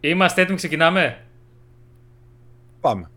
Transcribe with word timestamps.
Είμαστε 0.00 0.42
έτοιμοι, 0.42 0.56
ξεκινάμε; 0.56 1.24
Πάμε. 2.80 3.10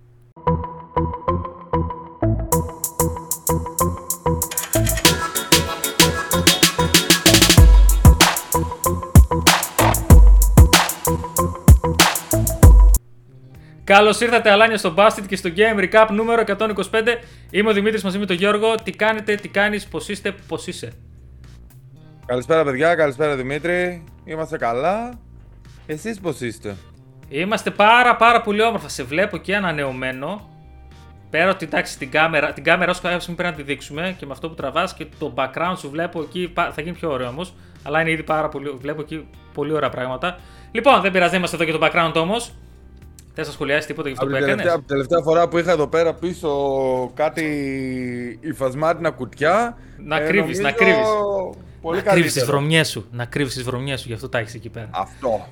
Καλώς 13.84 14.22
ήρθατε, 14.22 14.52
Αλάνια, 14.52 14.78
στο 14.78 14.94
Bastard 14.98 15.24
και 15.28 15.36
στο 15.36 15.50
Game 15.56 15.80
Recap 15.80 16.08
νούμερο 16.12 16.44
125. 16.48 16.74
Είμαι 17.50 17.70
ο 17.70 17.74
Δημήτρης 17.74 18.04
μαζί 18.04 18.18
με 18.18 18.26
τον 18.26 18.36
Γιώργο. 18.36 18.76
Τι 18.76 18.92
κάνετε, 18.92 19.36
τι 19.36 19.48
κάνεις, 19.48 19.88
πώς 19.88 20.10
είστε, 20.10 20.36
πώς 20.48 20.68
είσαι; 20.68 20.92
Καλησπέρα 22.26 22.64
παιδιά, 22.64 22.96
καλησπέρα 22.96 23.36
Δημήτρη. 23.36 24.04
Είμαστε 24.24 24.58
καλά. 24.58 25.20
Εσείς 25.92 26.20
πώς 26.20 26.40
είστε; 26.40 26.76
Είμαστε 27.30 27.72
πάρα 27.72 28.16
πάρα 28.16 28.42
πολύ 28.42 28.62
όμορφα. 28.64 28.90
Σε 28.90 29.04
βλέπω 29.04 29.38
και 29.38 29.56
ανανεωμένο. 29.56 30.50
Πέρα 31.30 31.50
ότι 31.50 31.66
εντάξει 31.66 31.98
την 31.98 32.12
κάμερα, 32.12 32.54
την 32.54 32.64
κάμερα 32.64 32.92
όσο 32.92 33.02
κάποια 33.02 33.20
πρέπει 33.36 33.44
να 33.44 33.54
τη 33.54 33.64
δείξουμε 33.64 34.16
και 34.20 34.26
με 34.26 34.32
αυτό 34.32 34.50
που 34.50 34.56
τραβάς 34.56 34.94
και 34.94 35.08
το 35.20 35.34
background 35.36 35.76
σου 35.78 35.90
βλέπω 35.90 36.22
εκεί. 36.22 36.54
Θα 36.54 36.82
γίνει 36.82 36.96
πιο 36.96 37.12
ωραίο 37.12 37.28
όμως. 37.28 37.54
Αλλά 37.84 38.02
είναι 38.02 38.12
ήδη 38.12 38.24
πάρα 38.24 38.50
πολύ. 38.50 38.70
Βλέπω 38.80 39.02
εκεί 39.02 39.28
πολύ 39.54 39.74
ωραία 39.74 39.90
πράγματα. 39.90 40.40
Λοιπόν, 40.72 41.02
δεν 41.02 41.12
πειράζει, 41.12 41.36
είμαστε 41.36 41.56
εδώ 41.56 41.66
και 41.66 41.72
το 41.72 41.80
background 41.82 42.14
όμως. 42.16 42.54
Θες 43.34 43.48
να 43.48 43.54
σχολιάσεις 43.54 43.86
τίποτα 43.86 44.10
για 44.10 44.18
αυτό 44.22 44.32
που 44.32 44.44
έκανες; 44.44 44.68
Από 44.68 44.78
την 44.78 44.88
τελευταία 44.88 45.22
φορά 45.22 45.48
που 45.48 45.58
είχα 45.58 45.72
εδώ 45.72 45.88
πέρα 45.88 46.14
πίσω 46.14 46.50
κάτι 47.14 47.46
υφασμάτινα 48.42 49.10
κουτιά. 49.10 49.78
Να 49.98 50.22
ε, 50.22 50.28
κρύβεις, 50.28 50.60
να 50.60 50.72
κρύβεις. 50.72 51.08
να 51.82 52.02
κρύβεις 52.02 52.34
τις 52.34 52.46
βρωμιές 52.46 52.90
σου. 52.90 53.08
Να 53.12 53.26
κρύβεις 53.26 53.54
τις 53.54 53.64
βρωμιές 53.64 54.02
σου, 54.02 54.08
γι' 54.08 54.14
αυτό 54.14 54.30
τα 54.30 54.40
έχεις 54.40 54.54
εκεί 54.54 54.70
πέρα. 54.70 54.90
Αυτό. 54.92 55.48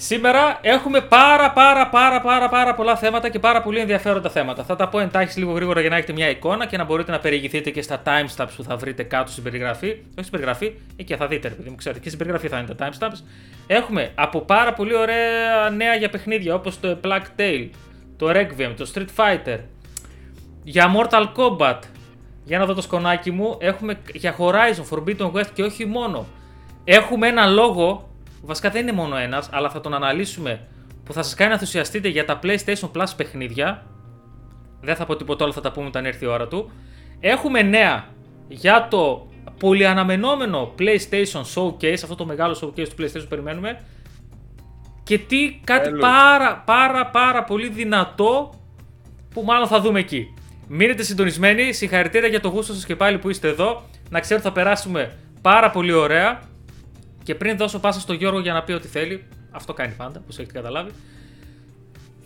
Σήμερα 0.00 0.58
έχουμε 0.60 1.00
πάρα 1.00 1.50
πάρα 1.50 1.88
πάρα 1.88 2.20
πάρα 2.20 2.48
πάρα 2.48 2.74
πολλά 2.74 2.96
θέματα 2.96 3.28
και 3.28 3.38
πάρα 3.38 3.62
πολύ 3.62 3.78
ενδιαφέροντα 3.78 4.30
θέματα. 4.30 4.64
Θα 4.64 4.76
τα 4.76 4.88
πω 4.88 4.98
εντάχεις 4.98 5.36
λίγο 5.36 5.52
γρήγορα 5.52 5.80
για 5.80 5.90
να 5.90 5.96
έχετε 5.96 6.12
μια 6.12 6.30
εικόνα 6.30 6.66
και 6.66 6.76
να 6.76 6.84
μπορείτε 6.84 7.10
να 7.10 7.18
περιηγηθείτε 7.18 7.70
και 7.70 7.82
στα 7.82 8.02
timestamps 8.04 8.48
που 8.56 8.62
θα 8.62 8.76
βρείτε 8.76 9.02
κάτω 9.02 9.30
στην 9.30 9.42
περιγραφή. 9.42 9.86
Όχι 9.88 10.00
στην 10.14 10.30
περιγραφή, 10.30 10.72
εκεί 10.96 11.16
θα 11.16 11.26
δείτε, 11.26 11.48
επειδή 11.48 11.70
μου 11.70 11.74
ξέρετε, 11.74 12.00
και 12.00 12.06
στην 12.06 12.18
περιγραφή 12.18 12.48
θα 12.48 12.58
είναι 12.58 12.74
τα 12.74 12.88
timestamps. 12.88 13.24
Έχουμε 13.66 14.10
από 14.14 14.40
πάρα 14.40 14.72
πολύ 14.72 14.96
ωραία 14.96 15.70
νέα 15.76 15.94
για 15.94 16.08
παιχνίδια 16.08 16.54
όπως 16.54 16.80
το 16.80 16.98
Black 17.04 17.22
Tail, 17.40 17.68
το 18.16 18.30
Requiem, 18.30 18.74
το 18.76 18.90
Street 18.94 19.22
Fighter, 19.24 19.58
για 20.62 20.94
Mortal 20.96 21.26
Kombat. 21.36 21.78
Για 22.44 22.58
να 22.58 22.66
δω 22.66 22.74
το 22.74 22.82
σκονάκι 22.82 23.30
μου, 23.30 23.56
έχουμε 23.60 23.98
για 24.12 24.36
Horizon 24.38 24.96
Forbidden 24.96 25.32
West 25.32 25.50
και 25.54 25.62
όχι 25.62 25.86
μόνο. 25.86 26.26
Έχουμε 26.84 27.28
ένα 27.28 27.46
λόγο 27.46 28.07
Βασικά 28.42 28.70
δεν 28.70 28.82
είναι 28.82 28.92
μόνο 28.92 29.16
ένας, 29.16 29.48
αλλά 29.52 29.70
θα 29.70 29.80
τον 29.80 29.94
αναλύσουμε 29.94 30.66
που 31.04 31.12
θα 31.12 31.22
σας 31.22 31.34
κάνει 31.34 31.48
να 31.48 31.54
ενθουσιαστείτε 31.54 32.08
για 32.08 32.24
τα 32.24 32.38
PlayStation 32.42 32.90
Plus 32.92 33.06
παιχνίδια. 33.16 33.86
Δεν 34.80 34.96
θα 34.96 35.06
πω 35.06 35.16
τίποτα 35.16 35.44
άλλο, 35.44 35.52
θα 35.52 35.60
τα 35.60 35.72
πούμε 35.72 35.86
όταν 35.86 36.04
έρθει 36.06 36.24
η 36.24 36.28
ώρα 36.28 36.48
του. 36.48 36.70
Έχουμε 37.20 37.62
νέα 37.62 38.08
για 38.48 38.88
το 38.90 39.28
πολυαναμενόμενο 39.58 40.74
PlayStation 40.78 41.42
Showcase, 41.54 41.92
αυτό 41.92 42.14
το 42.14 42.24
μεγάλο 42.24 42.58
showcase 42.62 42.88
του 42.88 42.94
PlayStation 42.98 43.20
που 43.20 43.28
περιμένουμε. 43.28 43.80
Και 45.02 45.18
τι, 45.18 45.60
κάτι 45.64 45.90
πάρα 45.90 46.62
πάρα 46.66 47.06
πάρα 47.06 47.44
πολύ 47.44 47.68
δυνατό 47.68 48.54
που 49.34 49.42
μάλλον 49.42 49.66
θα 49.66 49.80
δούμε 49.80 50.00
εκεί. 50.00 50.34
Μείνετε 50.68 51.02
συντονισμένοι, 51.02 51.72
συγχαρητήρια 51.72 52.28
για 52.28 52.40
το 52.40 52.48
γούστο 52.48 52.72
σας 52.72 52.84
και 52.84 52.96
πάλι 52.96 53.18
που 53.18 53.30
είστε 53.30 53.48
εδώ. 53.48 53.82
Να 54.10 54.20
ξέρω 54.20 54.40
ότι 54.40 54.48
θα 54.48 54.54
περάσουμε 54.54 55.16
πάρα 55.42 55.70
πολύ 55.70 55.92
ωραία. 55.92 56.40
Και 57.28 57.34
πριν 57.34 57.56
δώσω 57.56 57.78
πάσα 57.78 58.00
στο 58.00 58.12
Γιώργο 58.12 58.40
για 58.40 58.52
να 58.52 58.62
πει 58.62 58.72
ό,τι 58.72 58.88
θέλει, 58.88 59.24
αυτό 59.50 59.72
κάνει 59.72 59.94
πάντα, 59.96 60.20
όπως 60.22 60.38
έχετε 60.38 60.52
καταλάβει. 60.52 60.90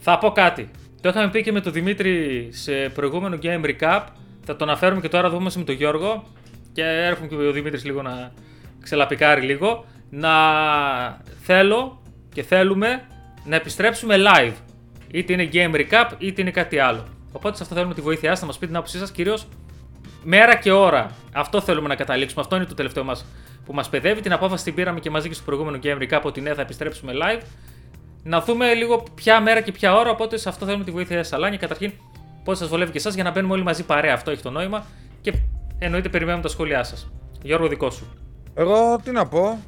Θα 0.01 0.19
πω 0.19 0.31
κάτι. 0.31 0.71
Το 1.01 1.09
είχαμε 1.09 1.31
πει 1.31 1.43
και 1.43 1.53
με 1.53 1.61
τον 1.61 1.73
Δημήτρη 1.73 2.49
σε 2.53 2.73
προηγούμενο 2.73 3.39
Game 3.43 3.65
Recap. 3.65 4.03
Θα 4.45 4.57
το 4.57 4.65
αναφέρουμε 4.65 5.01
και 5.01 5.09
τώρα 5.09 5.31
δούμε 5.31 5.51
με 5.57 5.63
τον 5.63 5.75
Γιώργο. 5.75 6.25
Και 6.73 6.83
έρχομαι 6.83 7.29
και 7.29 7.35
ο 7.35 7.53
Δημήτρης 7.53 7.85
λίγο 7.85 8.03
να 8.03 8.33
ξελαπικάρει 8.81 9.41
λίγο. 9.41 9.85
Να 10.11 10.33
θέλω 11.43 12.03
και 12.33 12.43
θέλουμε 12.43 13.07
να 13.45 13.57
επιστρέψουμε 13.57 14.17
live. 14.19 14.55
Είτε 15.13 15.33
είναι 15.33 15.49
Game 15.53 15.75
Recap 15.75 16.11
είτε 16.19 16.41
είναι 16.41 16.51
κάτι 16.51 16.79
άλλο. 16.79 17.05
Οπότε 17.33 17.57
σε 17.57 17.63
αυτό 17.63 17.75
θέλουμε 17.75 17.95
τη 17.95 18.01
βοήθειά 18.01 18.31
σας 18.31 18.41
να 18.41 18.47
μας 18.47 18.55
πείτε 18.55 18.67
την 18.67 18.77
άποψή 18.77 18.99
σας, 18.99 19.11
κυρίως 19.11 19.47
μέρα 20.25 20.57
και 20.57 20.73
ώρα. 20.73 21.11
Αυτό 21.33 21.61
θέλουμε 21.61 21.89
να 21.89 21.95
καταλήξουμε. 21.95 22.41
Αυτό 22.41 22.57
είναι 22.57 22.65
το 22.65 22.75
τελευταίο 22.75 23.05
μας 23.05 23.25
που 23.65 23.75
μας 23.75 23.89
παιδεύει. 23.89 24.21
Την 24.21 24.33
απόφαση 24.33 24.65
την 24.65 24.75
πήραμε 24.75 25.01
και 25.01 25.11
μαζί 25.11 25.29
και 25.29 25.35
στο 25.35 25.43
προηγούμενο 25.45 25.79
Game 25.83 25.99
Recap 26.03 26.21
ότι 26.23 26.41
ναι, 26.41 26.55
θα 26.55 26.61
επιστρέψουμε 26.61 27.13
live. 27.15 27.43
Να 28.23 28.41
δούμε 28.41 28.75
λίγο 28.75 29.05
ποια 29.15 29.41
μέρα 29.41 29.61
και 29.61 29.73
ποια 29.73 29.97
ώρα. 29.97 30.11
Οπότε 30.11 30.37
σε 30.37 30.49
αυτό 30.49 30.67
θέλουμε 30.67 30.85
τη 30.85 30.91
βοήθεια 30.91 31.17
σας, 31.17 31.33
Αλάνια. 31.33 31.59
Καταρχήν, 31.59 31.93
πώς 32.45 32.59
σας 32.59 32.69
βολεύει 32.69 32.91
και 32.91 32.99
εσάς 32.99 33.15
για 33.15 33.25
να 33.25 33.31
μπαίνουμε 33.31 33.53
όλοι 33.53 33.63
μαζί 33.63 33.85
παρέα. 33.85 34.15
Αυτό 34.15 34.31
έχει 34.31 34.43
το 34.43 34.51
νόημα. 34.51 34.87
Και 35.21 35.33
εννοείται 35.79 36.09
περιμένουμε 36.09 36.43
τα 36.43 36.49
σχόλιά 36.49 36.85
σας. 36.85 37.11
Γιώργο, 37.43 37.69
δικό 37.69 37.91
σου. 37.91 38.17
Εγώ 38.55 39.01
τι 39.05 39.11
να 39.11 39.27
πω; 39.27 39.59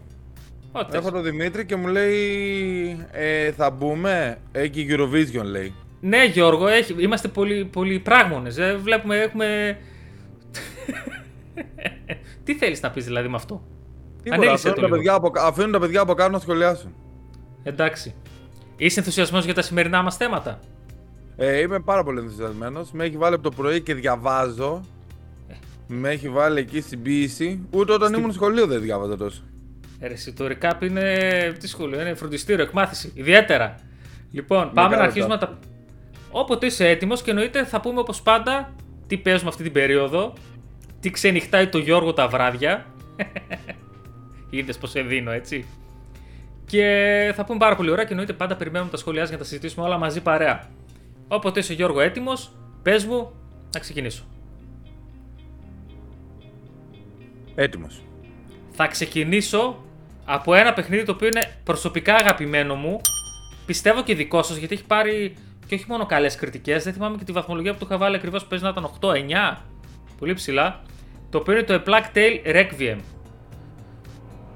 Ό, 0.72 0.80
Έχω 0.92 1.10
τον 1.10 1.22
Δημήτρη 1.22 1.66
και 1.66 1.76
μου 1.76 1.86
λέει 1.86 3.06
ε, 3.12 3.52
θα 3.52 3.70
μπούμε; 3.70 4.38
Έχει 4.52 4.86
Eurovision 4.90 5.44
λέει. 5.44 5.74
Ναι, 6.00 6.24
Γιώργο, 6.24 6.66
έχει, 6.66 6.94
είμαστε 6.98 7.28
πολύ, 7.28 7.64
πολύ 7.64 7.98
πράγμονες. 7.98 8.58
Ε, 8.58 8.76
βλέπουμε, 8.82 9.16
έχουμε... 9.16 9.78
Τι 12.44 12.54
θέλεις 12.54 12.80
να 12.80 12.90
πεις 12.90 13.04
δηλαδή 13.04 13.28
με 13.28 13.36
αυτό; 13.36 13.62
Τίποτα, 14.22 14.52
αφήνουν, 14.52 14.80
τα 14.80 14.88
παιδιά 14.88 15.14
από, 15.14 15.32
αφήνουν 15.38 15.72
τα 15.72 15.78
παιδιά 15.78 16.00
από 16.00 16.14
κάτω 16.14 16.30
να 16.30 16.38
σχολιάσουν. 16.38 16.94
Εντάξει. 17.62 18.14
Είσαι 18.76 18.98
ενθουσιασμένος 18.98 19.44
για 19.44 19.54
τα 19.54 19.62
σημερινά 19.62 20.02
μας 20.02 20.16
θέματα; 20.16 20.58
Ε, 21.36 21.60
είμαι 21.60 21.80
πάρα 21.80 22.04
πολύ 22.04 22.18
ενθουσιασμένος. 22.18 22.92
Με 22.92 23.04
έχει 23.04 23.16
βάλει 23.16 23.34
από 23.34 23.42
το 23.42 23.50
πρωί 23.50 23.80
και 23.80 23.94
διαβάζω. 23.94 24.80
Ε. 25.48 25.54
Με 25.86 26.10
έχει 26.10 26.28
βάλει 26.28 26.60
εκεί 26.60 26.80
στην 26.80 27.02
ποιήση. 27.02 27.66
Ούτε 27.70 27.92
όταν 27.92 28.08
Στη... 28.08 28.18
ήμουν 28.18 28.32
σχολείο 28.32 28.66
δεν 28.66 28.80
διάβαζα 28.80 29.16
τόσο. 29.16 29.42
Ε, 29.98 30.06
ρε, 30.06 30.14
το 30.36 30.46
recap 30.46 30.82
είναι. 30.82 31.02
Τι 31.58 31.68
σχολείο, 31.68 32.00
είναι 32.00 32.14
φροντιστήριο, 32.14 32.64
εκμάθηση. 32.64 33.12
Ιδιαίτερα. 33.14 33.74
Λοιπόν, 34.30 34.70
πάμε 34.74 34.96
να 34.96 35.02
αρχίσουμε 35.02 35.38
τα. 35.38 35.58
Όποτε 36.30 36.66
είσαι 36.66 36.88
έτοιμος 36.88 37.22
και 37.22 37.30
εννοείται 37.30 37.64
θα 37.64 37.80
πούμε 37.80 38.00
όπως 38.00 38.22
πάντα 38.22 38.74
τι 39.06 39.16
παίζουμε 39.16 39.48
αυτή 39.48 39.62
την 39.62 39.72
περίοδο. 39.72 40.32
Τι 41.04 41.10
ξενυχτάει 41.10 41.68
το 41.68 41.78
Γιώργο 41.78 42.12
τα 42.12 42.28
βράδια. 42.28 42.86
Είδες 44.50 44.78
πώ 44.78 44.86
σε 44.86 45.00
δίνω, 45.00 45.30
έτσι. 45.30 45.66
Και 46.66 47.32
θα 47.34 47.44
πούμε 47.44 47.58
πάρα 47.58 47.76
πολύ 47.76 47.90
ωραία 47.90 48.04
και 48.04 48.10
εννοείται 48.10 48.32
πάντα 48.32 48.56
περιμένουμε 48.56 48.90
τα 48.90 48.96
σχόλιά 48.96 49.22
για 49.22 49.32
να 49.32 49.38
τα 49.38 49.44
συζητήσουμε 49.44 49.86
όλα 49.86 49.98
μαζί 49.98 50.20
παρέα. 50.20 50.70
Όποτε 51.28 51.60
είσαι 51.60 51.72
Γιώργο 51.72 52.00
έτοιμος, 52.00 52.52
πες 52.82 53.04
μου 53.04 53.32
να 53.74 53.80
ξεκινήσω. 53.80 54.24
Έτοιμος. 57.54 58.02
Θα 58.70 58.86
ξεκινήσω 58.86 59.84
από 60.24 60.54
ένα 60.54 60.72
παιχνίδι 60.72 61.04
το 61.04 61.12
οποίο 61.12 61.26
είναι 61.26 61.52
προσωπικά 61.64 62.14
αγαπημένο 62.14 62.74
μου. 62.74 63.00
Πιστεύω 63.66 64.02
και 64.02 64.14
δικό 64.14 64.42
σας 64.42 64.56
γιατί 64.56 64.74
έχει 64.74 64.84
πάρει 64.84 65.36
και 65.66 65.74
όχι 65.74 65.84
μόνο 65.88 66.06
καλές 66.06 66.36
κριτικές. 66.36 66.84
Δεν 66.84 66.92
θυμάμαι 66.92 67.16
και 67.16 67.24
τη 67.24 67.32
βαθμολογία 67.32 67.72
που 67.72 67.78
του 67.78 67.84
είχα 67.84 67.98
βάλει 67.98 68.16
ακριβώς 68.16 68.42
που 68.42 68.48
παίζει 68.48 68.64
να 68.64 68.70
ήταν 68.70 68.90
8-9. 69.00 69.56
Πολύ 70.18 70.34
ψηλά. 70.34 70.82
Το 71.34 71.40
οποίο 71.40 71.52
είναι 71.52 71.62
το 71.62 71.82
A 71.86 71.88
Plague 71.88 72.16
Tale 72.16 72.56
Requiem 72.56 72.98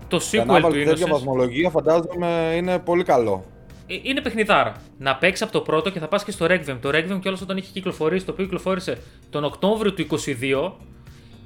το 0.08 0.20
sequel 0.30 0.60
του 0.60 0.66
Innocence. 0.66 0.84
τέτοια 0.84 1.06
βαθμολογία 1.06 1.70
φαντάζομαι 1.70 2.52
είναι 2.56 2.78
πολύ 2.78 3.04
καλό. 3.04 3.44
Ε, 3.86 3.94
είναι 4.02 4.20
παιχνιδάρα. 4.20 4.74
Να 4.98 5.16
παίξεις 5.16 5.42
από 5.42 5.52
το 5.52 5.60
πρώτο 5.60 5.90
και 5.90 5.98
θα 5.98 6.08
πας 6.08 6.24
και 6.24 6.30
στο 6.30 6.46
Requiem. 6.48 6.78
Το 6.80 6.88
Requiem 6.88 7.18
κιόλας 7.20 7.40
όταν 7.40 7.56
είχε 7.56 7.70
κυκλοφορήσει, 7.72 8.24
το 8.24 8.32
οποίο 8.32 8.44
κυκλοφόρησε 8.44 8.98
τον 9.30 9.44
Οκτώβριο 9.44 9.92
του 9.92 10.06
2022, 10.10 10.72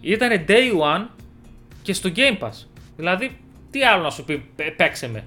ήταν 0.01 0.45
day 0.49 0.97
one 0.97 1.07
και 1.83 1.93
στο 1.93 2.11
Game 2.17 2.39
Pass. 2.39 2.67
Δηλαδή, 2.97 3.39
τι 3.71 3.85
άλλο 3.85 4.03
να 4.03 4.11
σου 4.11 4.25
πει, 4.25 4.45
παίξε 4.77 5.09
με. 5.09 5.25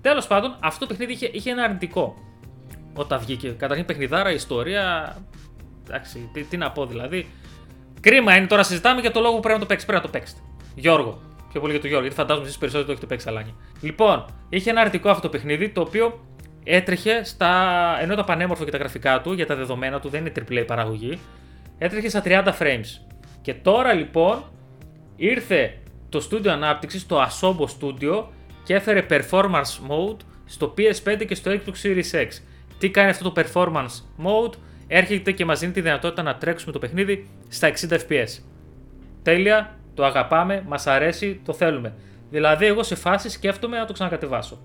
Τέλος 0.00 0.26
πάντων, 0.26 0.56
αυτό 0.60 0.86
το 0.86 0.86
παιχνίδι 0.86 1.12
είχε, 1.12 1.30
είχε 1.32 1.50
ένα 1.50 1.62
αρνητικό 1.62 2.16
όταν 2.94 3.20
βγήκε. 3.20 3.48
Καταρχήν, 3.48 3.86
παιχνιδάρα, 3.86 4.32
ιστορία. 4.32 5.16
Εντάξει, 5.88 6.30
τι, 6.32 6.42
τι 6.42 6.56
να 6.56 6.70
πω 6.70 6.86
δηλαδή. 6.86 7.26
Κρίμα 8.00 8.36
είναι 8.36 8.46
τώρα 8.46 8.62
συζητάμε 8.62 9.00
για 9.00 9.10
το 9.10 9.20
λόγο 9.20 9.34
που 9.34 9.40
πρέπει 9.40 9.54
να 9.54 9.60
το 9.60 9.66
παίξεις. 9.66 9.86
Πρέπει 9.86 10.02
να 10.02 10.10
το 10.10 10.18
παίξετε. 10.18 10.40
Γιώργο, 10.74 11.20
Πιο 11.50 11.60
πολύ 11.60 11.72
για 11.72 11.80
τον 11.80 11.90
Γιώργο, 11.90 12.06
γιατί 12.06 12.20
φαντάζομαι 12.20 12.46
εσείς 12.46 12.58
περισσότερο 12.58 12.86
το 12.86 12.92
έχετε 12.92 13.06
παίξει 13.06 13.28
αλάνι. 13.28 13.54
Λοιπόν, 13.80 14.24
είχε 14.48 14.70
ένα 14.70 14.80
αρνητικό 14.80 15.08
αυτό 15.08 15.22
το 15.22 15.28
παιχνίδι 15.28 15.68
το 15.68 15.80
οποίο 15.80 16.24
έτρεχε 16.64 17.24
στα. 17.24 17.52
ενώ 18.00 18.12
ήταν 18.12 18.24
πανέμορφο 18.24 18.64
και 18.64 18.70
τα 18.70 18.78
γραφικά 18.78 19.20
του 19.20 19.32
για 19.32 19.46
τα 19.46 19.54
δεδομένα 19.54 20.00
του, 20.00 20.08
δεν 20.08 20.20
είναι 20.20 20.32
AAA 20.48 20.64
παραγωγή, 20.66 21.18
έτρεχε 21.78 22.08
στα 22.08 22.22
30 22.24 22.44
frames. 22.58 23.00
Και 23.40 23.54
τώρα 23.54 23.92
λοιπόν 23.92 24.44
ήρθε 25.16 25.78
το 26.08 26.28
studio 26.30 26.48
ανάπτυξης, 26.48 27.06
το 27.06 27.22
Asobo 27.22 27.64
Studio 27.64 28.24
και 28.64 28.74
έφερε 28.74 29.06
performance 29.10 29.78
mode 29.88 30.16
στο 30.44 30.74
PS5 30.78 31.26
και 31.26 31.34
στο 31.34 31.50
Xbox 31.50 31.86
Series 31.86 32.12
X. 32.12 32.28
Τι 32.78 32.90
κάνει 32.90 33.10
αυτό 33.10 33.30
το 33.30 33.42
performance 33.42 34.24
mode, 34.24 34.52
έρχεται 34.92 35.32
και 35.32 35.44
μας 35.44 35.60
δίνει 35.60 35.72
τη 35.72 35.80
δυνατότητα 35.80 36.22
να 36.22 36.36
τρέξουμε 36.36 36.72
το 36.72 36.78
παιχνίδι 36.78 37.28
στα 37.48 37.72
60 37.88 37.98
FPS. 38.08 38.42
Τέλεια, 39.22 39.78
το 39.94 40.04
αγαπάμε, 40.04 40.64
μας 40.66 40.86
αρέσει, 40.86 41.40
το 41.44 41.52
θέλουμε. 41.52 41.94
Δηλαδή, 42.30 42.66
εγώ 42.66 42.82
σε 42.82 42.94
φάση 42.94 43.28
σκέφτομαι 43.30 43.78
να 43.78 43.84
το 43.84 43.92
ξανακατεβάσω. 43.92 44.60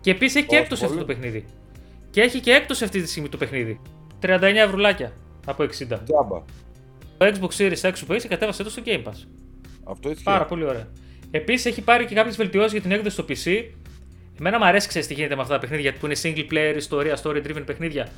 Και 0.00 0.10
επίσης 0.10 0.36
έχει 0.36 0.46
και 0.46 0.54
Όχι, 0.54 0.62
έκπτωση 0.62 0.84
αυτό 0.84 0.96
το 0.96 1.04
πολύ. 1.04 1.14
παιχνίδι. 1.16 1.44
Και 2.10 2.20
έχει 2.20 2.40
και 2.40 2.50
έκπτωση 2.52 2.84
αυτή 2.84 3.00
τη 3.00 3.08
στιγμή 3.08 3.28
το 3.28 3.36
παιχνίδι. 3.36 3.80
39 4.20 4.40
ευρουλάκια 4.64 5.12
από 5.46 5.62
60. 5.62 5.68
Τζάμπα. 6.04 6.42
Το 7.16 7.26
Xbox 7.26 7.56
Series 7.58 7.90
X 7.90 7.92
που 8.06 8.12
έχει 8.12 8.28
κατέβασε 8.28 8.62
το 8.62 8.70
στο 8.70 8.82
Game 8.84 9.02
Pass. 9.04 9.26
Αυτό 9.84 10.10
ισχύει. 10.10 10.22
Πάρα 10.24 10.44
πολύ 10.44 10.64
ωραία. 10.64 10.88
Επίσης 11.30 11.66
έχει 11.66 11.82
πάρει 11.82 12.04
και 12.04 12.14
κάποιες 12.14 12.36
βελτιώσεις 12.36 12.72
για 12.72 12.80
την 12.80 12.92
έκδοση 12.92 13.14
στο 13.14 13.24
PC. 13.28 13.64
Εμένα 14.38 14.58
μου 14.58 14.64
αρέσει, 14.64 14.88
ξέρεις 14.88 15.06
τι 15.06 15.14
γίνεται 15.14 15.34
με 15.34 15.40
αυτά 15.42 15.54
τα 15.54 15.60
παιχνίδια 15.60 15.92
που 15.92 16.06
είναι 16.06 16.16
single 16.22 16.52
player, 16.52 16.76
ιστορία, 16.76 17.18
story 17.22 17.42
driven 17.46 17.62
παιχνίδια. 17.66 18.08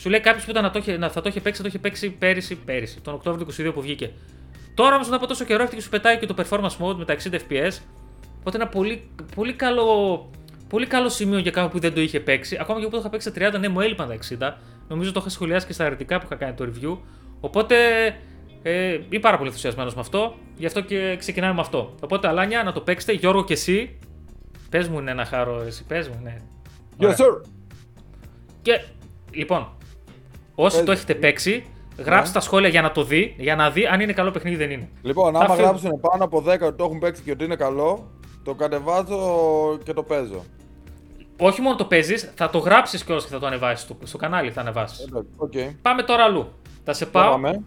Σου 0.00 0.08
λέει 0.08 0.20
κάποιος 0.20 0.44
που 0.44 0.50
ήταν 0.50 0.62
να 0.62 0.70
το 0.70 0.78
είχε, 0.78 0.96
να, 0.96 1.08
θα 1.08 1.20
το 1.20 1.28
είχε 1.28 1.40
παίξει, 1.40 1.56
θα 1.56 1.62
το 1.62 1.68
είχε 1.68 1.78
παίξει 1.78 2.10
πέρυσι, 2.10 2.56
πέρυσι, 2.56 3.00
τον 3.00 3.14
Οκτώβριο 3.14 3.46
του 3.46 3.54
22 3.62 3.74
που 3.74 3.80
βγήκε. 3.80 4.12
Τώρα 4.74 4.94
όμως 4.94 5.06
μετά 5.06 5.16
από 5.16 5.26
τόσο 5.26 5.44
καιρό 5.44 5.58
έρχεται 5.58 5.76
και 5.76 5.82
σου 5.82 5.88
πετάει 5.88 6.18
και 6.18 6.26
το 6.26 6.34
performance 6.38 6.84
mode 6.84 6.94
με 6.96 7.04
τα 7.04 7.16
60 7.24 7.34
FPS. 7.34 7.78
Οπότε 8.38 8.56
ένα 8.56 8.68
πολύ, 8.68 9.10
πολύ, 9.34 9.52
καλό, 9.52 10.30
πολύ 10.68 10.86
καλό 10.86 11.08
σημείο 11.08 11.38
για 11.38 11.50
κάποιον 11.50 11.72
που 11.72 11.78
δεν 11.78 11.94
το 11.94 12.00
είχε 12.00 12.20
παίξει. 12.20 12.56
Ακόμα 12.60 12.78
και 12.78 12.84
εγώ 12.84 12.90
που 12.90 12.96
το 12.96 13.00
είχα 13.00 13.10
παίξει 13.10 13.30
στα 13.30 13.58
30, 13.58 13.60
ναι, 13.60 13.68
μου 13.68 13.80
έλειπαν 13.80 14.08
τα 14.08 14.16
60. 14.52 14.56
Νομίζω 14.88 15.12
το 15.12 15.20
είχα 15.20 15.28
σχολιάσει 15.28 15.66
και 15.66 15.72
στα 15.72 15.84
αρνητικά 15.84 16.18
που 16.18 16.24
είχα 16.26 16.36
κάνει 16.36 16.54
το 16.54 16.64
review. 16.64 16.98
Οπότε 17.40 17.76
ε, 18.62 18.92
είμαι 19.08 19.20
πάρα 19.20 19.36
πολύ 19.36 19.48
ενθουσιασμένος 19.48 19.94
με 19.94 20.00
αυτό. 20.00 20.34
Γι' 20.56 20.66
αυτό 20.66 20.80
και 20.80 21.16
ξεκινάμε 21.18 21.54
με 21.54 21.60
αυτό. 21.60 21.94
Οπότε, 22.00 22.28
Αλάνια, 22.28 22.62
να 22.62 22.72
το 22.72 22.80
παίξετε. 22.80 23.12
Γιώργο 23.12 23.44
και 23.44 23.52
εσύ. 23.52 23.98
Πες 24.70 24.88
μου 24.88 24.98
είναι 24.98 25.10
ένα 25.10 25.24
χάρο, 25.24 25.62
εσύ. 25.66 25.84
Πες 25.84 26.08
μου, 26.08 26.20
ναι. 26.22 26.36
Yes, 26.98 27.04
Ωραία. 27.04 27.16
sir. 27.18 27.42
Και 28.62 28.84
λοιπόν, 29.30 29.68
όσοι 30.54 30.76
Πες. 30.76 30.84
το 30.86 30.92
έχετε 30.92 31.14
παίξει, 31.14 31.64
γράψτε 31.98 32.32
τα 32.34 32.40
σχόλια 32.40 32.68
για 32.68 32.82
να 32.82 32.90
το 32.92 33.04
δει, 33.04 33.34
για 33.38 33.56
να 33.56 33.70
δει 33.70 33.86
αν 33.86 34.00
είναι 34.00 34.12
καλό 34.12 34.30
παιχνίδι 34.30 34.56
ή 34.56 34.58
δεν 34.58 34.70
είναι. 34.70 34.88
Λοιπόν, 35.02 35.32
Θα 35.32 35.38
άμα 35.38 35.54
φύγω. 35.54 35.66
γράψουν 35.66 36.00
πάνω 36.00 36.24
από 36.24 36.40
10 36.46 36.66
ότι 36.66 36.76
το 36.76 36.84
έχουν 36.84 36.98
παίξει 36.98 37.22
και 37.22 37.30
ότι 37.30 37.44
είναι 37.44 37.56
καλό, 37.56 38.10
το 38.44 38.54
κατεβάζω 38.54 39.18
και 39.84 39.92
το 39.92 40.02
παίζω. 40.02 40.44
Όχι 41.38 41.60
μόνο 41.60 41.76
το 41.76 41.84
παίζεις, 41.84 42.30
θα 42.34 42.50
το 42.50 42.58
γράψεις 42.58 43.04
κιόλας 43.04 43.24
και 43.24 43.30
θα 43.32 43.38
το 43.38 43.46
ανεβάσεις 43.46 43.80
στο, 43.80 43.96
στο 44.02 44.18
κανάλι. 44.18 44.50
Θα 44.50 44.60
ανεβάσεις. 44.60 44.98
Εντάξει, 45.06 45.28
ΟΚ. 45.36 45.52
Πάμε 45.82 46.02
τώρα 46.02 46.24
αλλού. 46.24 46.48
Θα 46.84 46.92
σε 46.92 47.06
πάω. 47.06 47.30
Πάμε. 47.30 47.62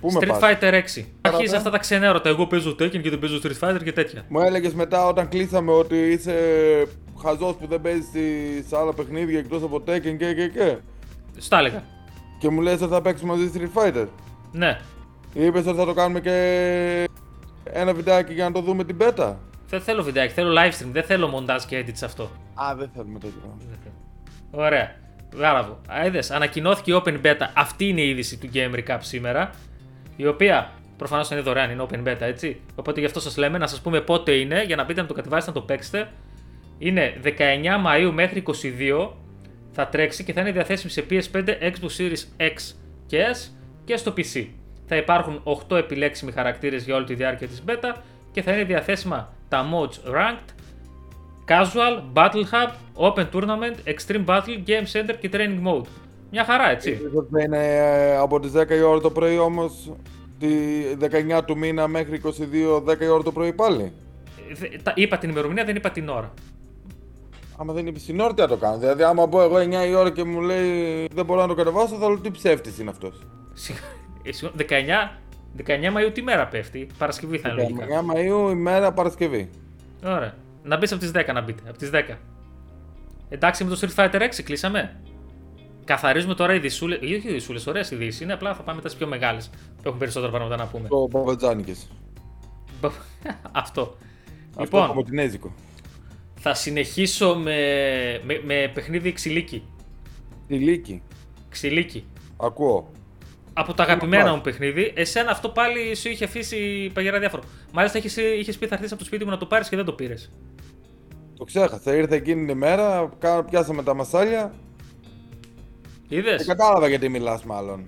Πού 0.00 0.10
με 0.12 0.18
Street 0.20 0.28
πας; 0.28 0.38
Fighter 0.42 0.72
6. 0.72 0.80
Αρχίζει 0.80 1.06
Παραδέ. 1.20 1.56
αυτά 1.56 1.70
τα 1.70 1.78
ξενέρωτα. 1.78 2.28
Εγώ 2.28 2.46
παίζω 2.46 2.70
Tekken 2.70 3.00
και 3.00 3.10
δεν 3.10 3.18
παίζω 3.18 3.38
Street 3.42 3.68
Fighter 3.68 3.80
και 3.84 3.92
τέτοια. 3.92 4.24
Μου 4.28 4.40
έλεγες 4.40 4.74
μετά 4.74 5.06
όταν 5.06 5.28
κλείσαμε 5.28 5.72
ότι 5.72 5.96
είσαι 5.96 6.34
χαζός 7.22 7.54
που 7.54 7.66
δεν 7.66 7.80
παίζεις 7.80 8.06
σε 8.68 8.76
άλλα 8.76 8.92
παιχνίδια 8.92 9.38
εκτός 9.38 9.62
από 9.62 9.76
Tekken 9.86 10.16
και 10.18 10.34
και 10.34 10.48
και. 10.48 10.76
Στα 11.36 11.58
έλεγα. 11.58 11.82
Και 12.44 12.50
μου 12.50 12.60
λες 12.60 12.80
ότι 12.80 12.92
θα 12.92 13.02
παίξουμε 13.02 13.32
μαζί 13.32 13.50
Street 13.54 13.80
Fighter. 13.80 14.06
Ναι. 14.52 14.80
Είπες 15.34 15.66
ότι 15.66 15.76
θα 15.78 15.84
το 15.84 15.94
κάνουμε 15.94 16.20
και 16.20 17.08
ένα 17.64 17.94
βιντεάκι 17.94 18.32
για 18.32 18.44
να 18.44 18.52
το 18.52 18.60
δούμε 18.60 18.84
την 18.84 18.96
πέτα. 18.96 19.38
Δεν 19.68 19.80
θέλω 19.80 20.02
βιντεάκι, 20.02 20.32
θέλω 20.32 20.54
live 20.58 20.70
stream. 20.70 20.88
Δεν 20.92 21.02
θέλω 21.02 21.28
μοντάζ 21.28 21.64
και 21.64 21.84
edit 21.86 21.92
σε 21.92 22.04
αυτό. 22.04 22.30
Α, 22.54 22.74
δεν 22.76 22.90
θέλουμε 22.94 23.18
τέτοιο 23.18 23.40
πράγμα. 23.40 24.66
Ωραία. 24.66 24.94
Μπράβο. 25.36 25.80
Είδες, 26.06 26.30
ανακοινώθηκε 26.30 26.92
η 26.92 27.02
Open 27.04 27.20
Beta. 27.22 27.48
Αυτή 27.54 27.88
είναι 27.88 28.00
η 28.00 28.08
είδηση 28.08 28.38
του 28.38 28.48
Game 28.54 28.74
Recap 28.74 28.98
σήμερα. 29.00 29.50
Η 30.16 30.26
οποία 30.26 30.70
προφανώς 30.96 31.30
είναι 31.30 31.40
δωρεάν, 31.40 31.70
είναι 31.70 31.86
Open 31.90 32.08
Beta, 32.08 32.20
έτσι. 32.20 32.60
Οπότε 32.74 33.00
γι' 33.00 33.06
αυτό 33.06 33.20
σας 33.20 33.36
λέμε 33.36 33.58
να 33.58 33.66
σας 33.66 33.80
πούμε 33.80 34.00
πότε 34.00 34.32
είναι 34.32 34.64
για 34.64 34.76
να 34.76 34.84
μπείτε 34.84 35.00
να 35.00 35.06
το 35.06 35.14
κατεβάσετε, 35.14 35.52
να 35.52 35.60
το 35.60 35.66
παίξετε. 35.66 36.10
Είναι 36.78 37.20
19 37.22 37.28
Μαΐου 37.86 38.10
μέχρι 38.12 38.42
22 38.46 39.08
θα 39.74 39.86
τρέξει 39.88 40.24
και 40.24 40.32
θα 40.32 40.40
είναι 40.40 40.52
διαθέσιμη 40.52 40.90
σε 40.90 41.04
PS5, 41.10 41.44
Xbox 41.60 41.98
Series 41.98 42.40
X 42.40 42.74
και 43.06 43.18
S 43.32 43.48
και 43.84 43.96
στο 43.96 44.12
PC. 44.16 44.46
Θα 44.86 44.96
υπάρχουν 44.96 45.42
8 45.68 45.76
επιλέξιμοι 45.76 46.32
χαρακτήρες 46.32 46.84
για 46.84 46.94
όλη 46.94 47.04
τη 47.04 47.14
διάρκεια 47.14 47.46
της 47.48 47.62
beta 47.68 47.94
και 48.32 48.42
θα 48.42 48.52
είναι 48.52 48.64
διαθέσιμα 48.64 49.32
τα 49.48 49.66
modes 49.72 50.10
Ranked, 50.14 50.54
Casual, 51.48 52.02
Battle 52.14 52.44
Hub, 52.52 52.70
Open 53.12 53.26
Tournament, 53.32 53.74
Extreme 53.88 54.24
Battle, 54.24 54.62
Game 54.66 54.86
Center 54.92 55.14
και 55.20 55.30
Training 55.32 55.62
Mode. 55.68 55.86
Μια 56.30 56.44
χαρά, 56.44 56.70
έτσι. 56.70 56.90
Είπες 56.90 57.12
ότι 57.14 57.28
θα 57.32 57.40
είναι 57.40 57.58
ε, 57.76 58.16
από 58.16 58.40
τις 58.40 58.52
10 58.56 58.70
η 58.70 58.80
ώρα 58.80 59.00
το 59.00 59.10
πρωί 59.10 59.38
όμως 59.38 59.92
τη 60.38 60.48
19 61.38 61.44
του 61.46 61.56
μήνα 61.58 61.88
μέχρι 61.88 62.20
22 62.24 62.28
10 62.92 63.00
η 63.00 63.06
ώρα 63.06 63.22
το 63.22 63.32
πρωί 63.32 63.52
πάλι. 63.52 63.92
Δε- 64.52 64.68
τα- 64.82 64.92
Είπα 64.96 65.18
την 65.18 65.30
ημερομηνία, 65.30 65.64
δεν 65.64 65.76
είπα 65.76 65.90
την 65.90 66.08
ώρα. 66.08 66.32
Άμα 67.58 67.72
δεν 67.72 67.86
είπε 67.86 67.98
την 67.98 68.20
ώρα, 68.20 68.34
τι 68.34 68.40
θα 68.40 68.48
το 68.48 68.56
κάνω. 68.56 68.78
Δηλαδή, 68.78 69.02
άμα 69.02 69.28
πω 69.28 69.42
εγώ 69.42 69.56
9 69.56 69.86
η 69.88 69.94
ώρα 69.94 70.10
και 70.10 70.24
μου 70.24 70.40
λέει 70.40 71.08
δεν 71.14 71.24
μπορώ 71.24 71.40
να 71.40 71.46
το 71.46 71.54
κατεβάσω, 71.54 71.94
θα 71.96 72.06
λέω 72.08 72.18
τι 72.18 72.30
ψεύτης 72.30 72.78
είναι 72.78 72.90
αυτός. 72.90 73.18
Συγ- 73.52 73.78
ε, 74.22 74.32
συγγνώμη, 74.32 74.56
19, 74.56 75.18
19 75.56 75.92
Μαΐου 75.92 76.10
τι 76.14 76.22
μέρα 76.22 76.46
πέφτει, 76.46 76.86
Παρασκευή 76.98 77.38
θα 77.38 77.48
είναι 77.48 77.62
λογικά. 77.62 77.84
9 77.84 78.00
Μαΐου 78.14 78.50
ημέρα 78.50 78.92
Παρασκευή. 78.92 79.50
Ωραία. 80.04 80.34
Να 80.62 80.76
μπεις 80.76 80.92
από 80.92 81.00
τις 81.00 81.10
10 81.10 81.32
να 81.32 81.40
μπείτε. 81.40 81.62
Από 81.68 81.78
τις 81.78 81.90
10. 81.90 82.18
Εντάξει 83.28 83.64
με 83.64 83.70
το 83.74 83.78
Street 83.80 83.94
Fighter 84.04 84.20
6 84.20 84.42
κλείσαμε. 84.42 85.00
Καθαρίζουμε 85.84 86.34
τώρα 86.34 86.54
οι 86.54 86.58
δισούλε. 86.58 86.94
Όχι 86.94 87.12
οι 87.28 87.32
δισούλε, 87.32 87.60
ωραίες 87.68 87.90
ειδήσει 87.90 88.24
είναι. 88.24 88.32
Απλά 88.32 88.54
θα 88.54 88.62
πάμε 88.62 88.76
μετά 88.76 88.88
στι 88.88 88.98
πιο 88.98 89.06
μεγάλες 89.06 89.48
που 89.48 89.82
έχουν 89.84 89.98
περισσότερα 89.98 90.30
πράγματα 90.32 90.56
να 90.56 90.66
πούμε. 90.66 90.88
Το 90.88 91.08
Παπατζάνικες. 91.10 91.88
Αυτό. 93.52 93.96
Αυτό 94.56 94.62
Λοιπόν, 94.62 94.82
από 94.90 95.02
την 95.02 95.18
Έζικο. 95.18 95.52
Θα 96.46 96.54
συνεχίσω 96.54 97.34
με, 97.34 97.56
με, 98.24 98.40
με 98.44 98.70
παιχνίδι 98.74 99.12
ξυλίκι. 99.12 99.62
Τη 100.46 100.54
Λίκη. 100.54 101.02
Ξυλίκι. 101.48 102.06
Ακούω. 102.36 102.90
Από 103.52 103.74
τα 103.74 103.82
αγαπημένα 103.82 104.16
Μάλιστα. 104.22 104.36
μου 104.36 104.40
παιχνίδι. 104.42 104.92
Εσένα 104.96 105.30
αυτό 105.30 105.48
πάλι 105.48 105.94
σου 105.94 106.08
είχε 106.08 106.24
αφήσει 106.24 106.90
παγερά 106.94 107.18
διάφορο. 107.18 107.42
Μάλιστα 107.72 107.98
είχες 108.38 108.58
πει 108.58 108.66
θα 108.66 108.74
έρθεις 108.74 108.90
από 108.90 109.00
το 109.00 109.06
σπίτι 109.06 109.24
μου 109.24 109.30
να 109.30 109.36
το 109.36 109.46
πάρεις 109.46 109.68
και 109.68 109.76
δεν 109.76 109.84
το 109.84 109.92
πήρες. 109.92 110.30
Το 111.36 111.44
ξέχασα. 111.44 111.96
Ήρθε 111.96 112.16
εκείνη 112.16 112.46
την 112.46 112.56
μέρα, 112.56 113.10
κα- 113.18 113.44
πιάσαμε 113.44 113.82
τα 113.82 113.94
μασάλια. 113.94 114.54
Είδες; 116.08 116.36
Δεν 116.36 116.56
κατάλαβα 116.56 116.88
γιατί 116.88 117.08
μιλάς 117.08 117.44
μάλλον. 117.44 117.86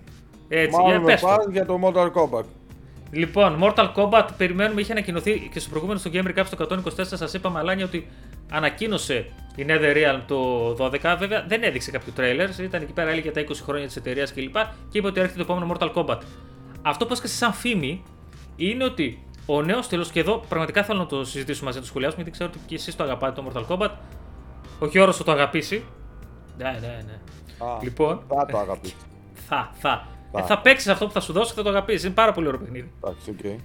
Έτσι, 0.49 0.69
για 0.69 0.79
Μάλλον 0.81 1.01
με 1.03 1.07
πες 1.13 1.21
το. 1.21 1.27
πας 1.27 1.47
για 1.51 1.67
το 1.67 1.79
Mortal 1.83 2.11
Kombat. 2.13 2.45
Λοιπόν, 3.11 3.59
Mortal 3.63 3.93
Kombat 3.97 4.29
περιμένουμε, 4.37 4.81
είχε 4.81 4.93
ανακοινωθεί 4.93 5.49
και 5.53 5.61
στο 5.61 5.69
προηγούμενο 5.71 5.99
στο 5.99 6.11
Game 6.15 6.27
Recap 6.27 6.45
στο 6.45 6.57
124 6.57 7.05
σας 7.05 7.35
είπα 7.35 7.49
μαλάνια 7.49 7.85
ότι 7.85 8.07
ανακοίνωσε 8.51 9.31
η 9.57 9.67
Netherrealm 9.69 10.21
το 10.27 10.71
12, 10.85 11.17
βέβαια 11.19 11.45
δεν 11.49 11.63
έδειξε 11.63 11.91
κάποιο 11.91 12.13
τρέιλερ, 12.13 12.61
ήταν 12.61 12.83
εκεί 12.83 12.93
πέρα 12.93 13.11
έλεγε 13.11 13.31
τα 13.31 13.41
20 13.41 13.53
χρόνια 13.63 13.87
της 13.87 13.97
εταιρείας 13.97 14.33
κλπ. 14.33 14.53
Και, 14.53 14.67
και 14.91 14.99
είπε 14.99 15.07
ότι 15.07 15.21
έρχεται 15.21 15.45
το 15.45 15.53
επόμενο 15.53 15.77
Mortal 15.79 15.93
Kombat. 15.93 16.19
Αυτό 16.83 17.07
που 17.07 17.13
έσκασε 17.13 17.35
σαν 17.35 17.53
φήμη 17.53 18.03
είναι 18.57 18.85
ότι 18.85 19.27
ο 19.47 19.63
νέος 19.63 19.89
τίτλος 19.89 20.07
και 20.13 20.21
εδώ 20.21 20.45
πραγματικά 20.49 20.85
θέλω 20.85 20.99
να 20.99 21.07
το 21.07 21.25
συζητήσουμε 21.25 21.65
μαζί, 21.67 21.77
να 21.77 21.83
το 21.83 21.89
σχολιάσουμε 21.89 22.23
γιατί 22.23 22.39
ξέρω 22.39 22.51
ότι 22.55 22.67
και 22.67 22.75
εσείς 22.75 22.97
το 22.97 23.03
αγαπάτε 23.03 23.43
το 23.43 23.53
Mortal 23.53 23.77
Kombat. 23.77 23.91
Ο 24.79 24.87
Γιώργος 24.87 25.17
θα 25.17 25.25
το 25.25 25.33
αγαπήσει. 25.33 25.85
Ναι, 26.59 26.79
ναι, 26.81 27.05
ναι. 27.07 27.19
Α, 27.67 27.79
Λοιπόν. 27.83 28.23
Θα 28.29 28.47
το 28.47 28.59
αγαπήσω. 28.59 28.95
Θα, 29.49 29.71
θα. 29.79 30.07
Θα. 30.33 30.39
Ε, 30.39 30.43
θα 30.43 30.59
παίξεις 30.59 30.89
αυτό 30.89 31.07
που 31.07 31.13
θα 31.13 31.21
σου 31.21 31.33
δώσω 31.33 31.49
και 31.49 31.57
θα 31.57 31.63
το 31.63 31.69
αγαπήσεις. 31.69 32.05
Είναι 32.05 32.15
πάρα 32.15 32.33
πολύ 32.33 32.47
ωραίο 32.47 32.61
παιχνίδι. 32.61 32.93
Εντάξει, 33.05 33.31
οκ. 33.31 33.61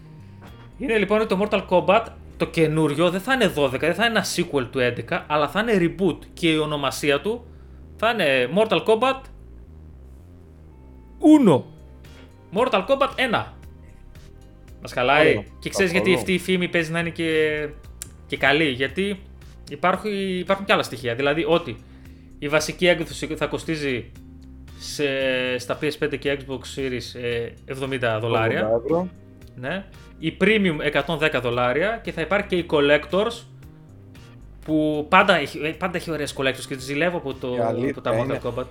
Είναι 0.78 0.98
λοιπόν 0.98 1.20
ότι 1.22 1.36
το 1.36 1.48
Mortal 1.50 1.66
Kombat 1.70 2.06
το 2.42 2.48
καινούριο 2.48 3.10
δεν 3.10 3.22
θα 3.22 3.34
είναι 3.34 3.52
12, 3.56 3.70
δεν 3.80 3.94
θα 3.94 4.06
είναι 4.06 4.18
ένα 4.18 4.26
sequel 4.36 4.68
του 4.72 4.80
11, 5.10 5.22
αλλά 5.28 5.48
θα 5.50 5.60
είναι 5.60 5.74
reboot 5.80 6.18
και 6.34 6.52
η 6.52 6.58
ονομασία 6.58 7.22
του 7.22 7.46
θα 7.96 8.10
είναι 8.10 8.50
Mortal 8.56 8.84
Kombat 8.84 9.22
1. 11.48 11.62
Mortal 12.54 12.86
Kombat 12.88 13.10
1. 13.34 13.46
Μας 14.82 14.94
χαλάει. 14.94 15.30
Ωραίο. 15.30 15.44
Και 15.60 15.70
ξέρεις 15.70 15.92
Καθόλου. 15.92 16.10
γιατί 16.10 16.14
αυτή 16.14 16.34
η 16.34 16.40
φήμη 16.40 16.68
παίζει 16.68 16.92
να 16.92 17.00
είναι 17.00 17.10
και, 17.10 17.70
και 18.28 18.38
καλή. 18.38 18.70
Γιατί 18.70 19.20
υπάρχουν, 19.70 20.12
υπάρχουν 20.40 20.66
και 20.66 20.74
άλλα 20.74 20.84
στοιχεία. 20.84 21.16
Δηλαδή 21.16 21.46
ότι 21.48 21.76
η 22.40 22.48
βασική 22.48 22.88
έκδοση 22.88 23.28
θα 23.28 23.46
κοστίζει 23.46 24.12
σε, 24.80 25.06
στα 25.58 25.80
PS5 25.82 26.20
και 26.20 26.38
Xbox 26.40 26.80
Series 26.80 27.22
ε, 27.22 27.50
70 28.16 28.20
δολάρια. 28.22 28.70
80 28.70 28.84
ευρώ. 28.84 29.10
Ναι. 29.56 29.86
Η 30.20 30.38
Premium 30.42 30.78
110 31.18 31.40
δολάρια 31.42 32.00
και 32.04 32.12
θα 32.12 32.22
υπάρχει 32.22 32.48
και 32.48 32.56
η 32.56 32.66
Collectors 32.70 33.44
που 34.66 35.06
πάντα 35.10 35.36
έχει, 35.36 35.60
ε, 35.64 35.70
πάντα 35.70 35.98
έχει 35.98 36.12
ωραίες 36.12 36.36
Collectors 36.38 36.66
και 36.68 36.76
τις 36.76 36.86
ζηλεύω 36.86 37.18
από, 37.18 37.34
το, 37.34 37.56
Η 37.56 37.60
αλήθεια 37.60 37.90
από 37.90 38.02
τα 38.02 38.12
Mortal 38.12 38.24
είναι. 38.24 38.40
Kombat. 38.44 38.66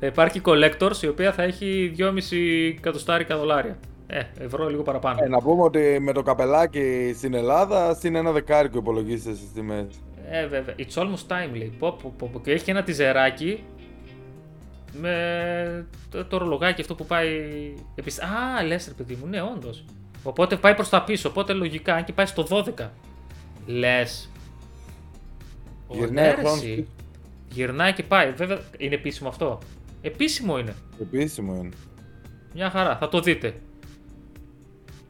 Θα 0.00 0.06
υπάρχει 0.06 0.38
η 0.38 0.42
Collectors 0.44 1.02
η 1.02 1.06
οποία 1.06 1.32
θα 1.32 1.42
έχει 1.42 1.94
2,5 1.98 2.74
εκατοστάρικα 2.76 3.36
δολάρια. 3.36 3.78
Ε, 4.06 4.22
ευρώ 4.38 4.68
λίγο 4.68 4.82
παραπάνω. 4.82 5.18
Ε, 5.24 5.28
να 5.28 5.38
πούμε 5.38 5.62
ότι 5.62 5.98
με 6.00 6.12
το 6.12 6.22
καπελάκι 6.22 7.12
στην 7.16 7.34
Ελλάδα 7.34 7.94
συν 7.94 8.14
ένα 8.14 8.32
δεκάρικο 8.32 8.78
υπολογίστε 8.78 9.34
στις 9.34 9.52
τιμές. 9.52 9.86
Ε, 10.30 10.46
βέβαια. 10.46 10.74
It's 10.78 11.02
almost 11.02 11.26
time, 11.28 11.56
λέει. 11.56 11.72
Πω, 11.78 11.96
πω, 12.02 12.14
πω, 12.18 12.30
πω. 12.32 12.40
Και 12.40 12.50
έχει 12.50 12.64
και 12.64 12.70
ένα 12.70 12.82
τιζεράκι 12.82 13.62
με 15.00 15.86
το, 16.10 16.24
το 16.24 16.38
ρολογάκι 16.38 16.80
αυτό 16.80 16.94
που 16.94 17.04
πάει. 17.04 17.28
Επίσης... 17.94 18.22
Α, 18.22 18.62
λες, 18.66 18.86
ρε 18.88 18.94
παιδί 18.94 19.18
μου, 19.20 19.26
ναι, 19.26 19.42
όντως. 19.42 19.84
Οπότε 20.26 20.56
πάει 20.56 20.74
προς 20.74 20.88
τα 20.88 21.02
πίσω. 21.04 21.28
Οπότε 21.28 21.52
λογικά, 21.52 21.94
αν 21.94 22.04
και 22.04 22.12
πάει 22.12 22.26
στο 22.26 22.46
12. 22.50 22.88
Λες. 23.66 24.28
Γυρνάει 25.88 26.30
ο 26.30 26.32
χρόνος 26.32 26.56
εσύ. 26.56 26.74
πίσω. 26.74 26.86
Γυρνάει 27.50 27.92
και 27.92 28.02
πάει. 28.02 28.32
Βέβαια, 28.32 28.60
είναι 28.78 28.94
επίσημο 28.94 29.28
αυτό. 29.28 29.58
Επίσημο 30.02 30.58
είναι. 30.58 30.74
Επίσημο 31.00 31.54
είναι. 31.54 31.68
Μια 32.54 32.70
χαρά, 32.70 32.96
θα 32.96 33.08
το 33.08 33.20
δείτε. 33.20 33.60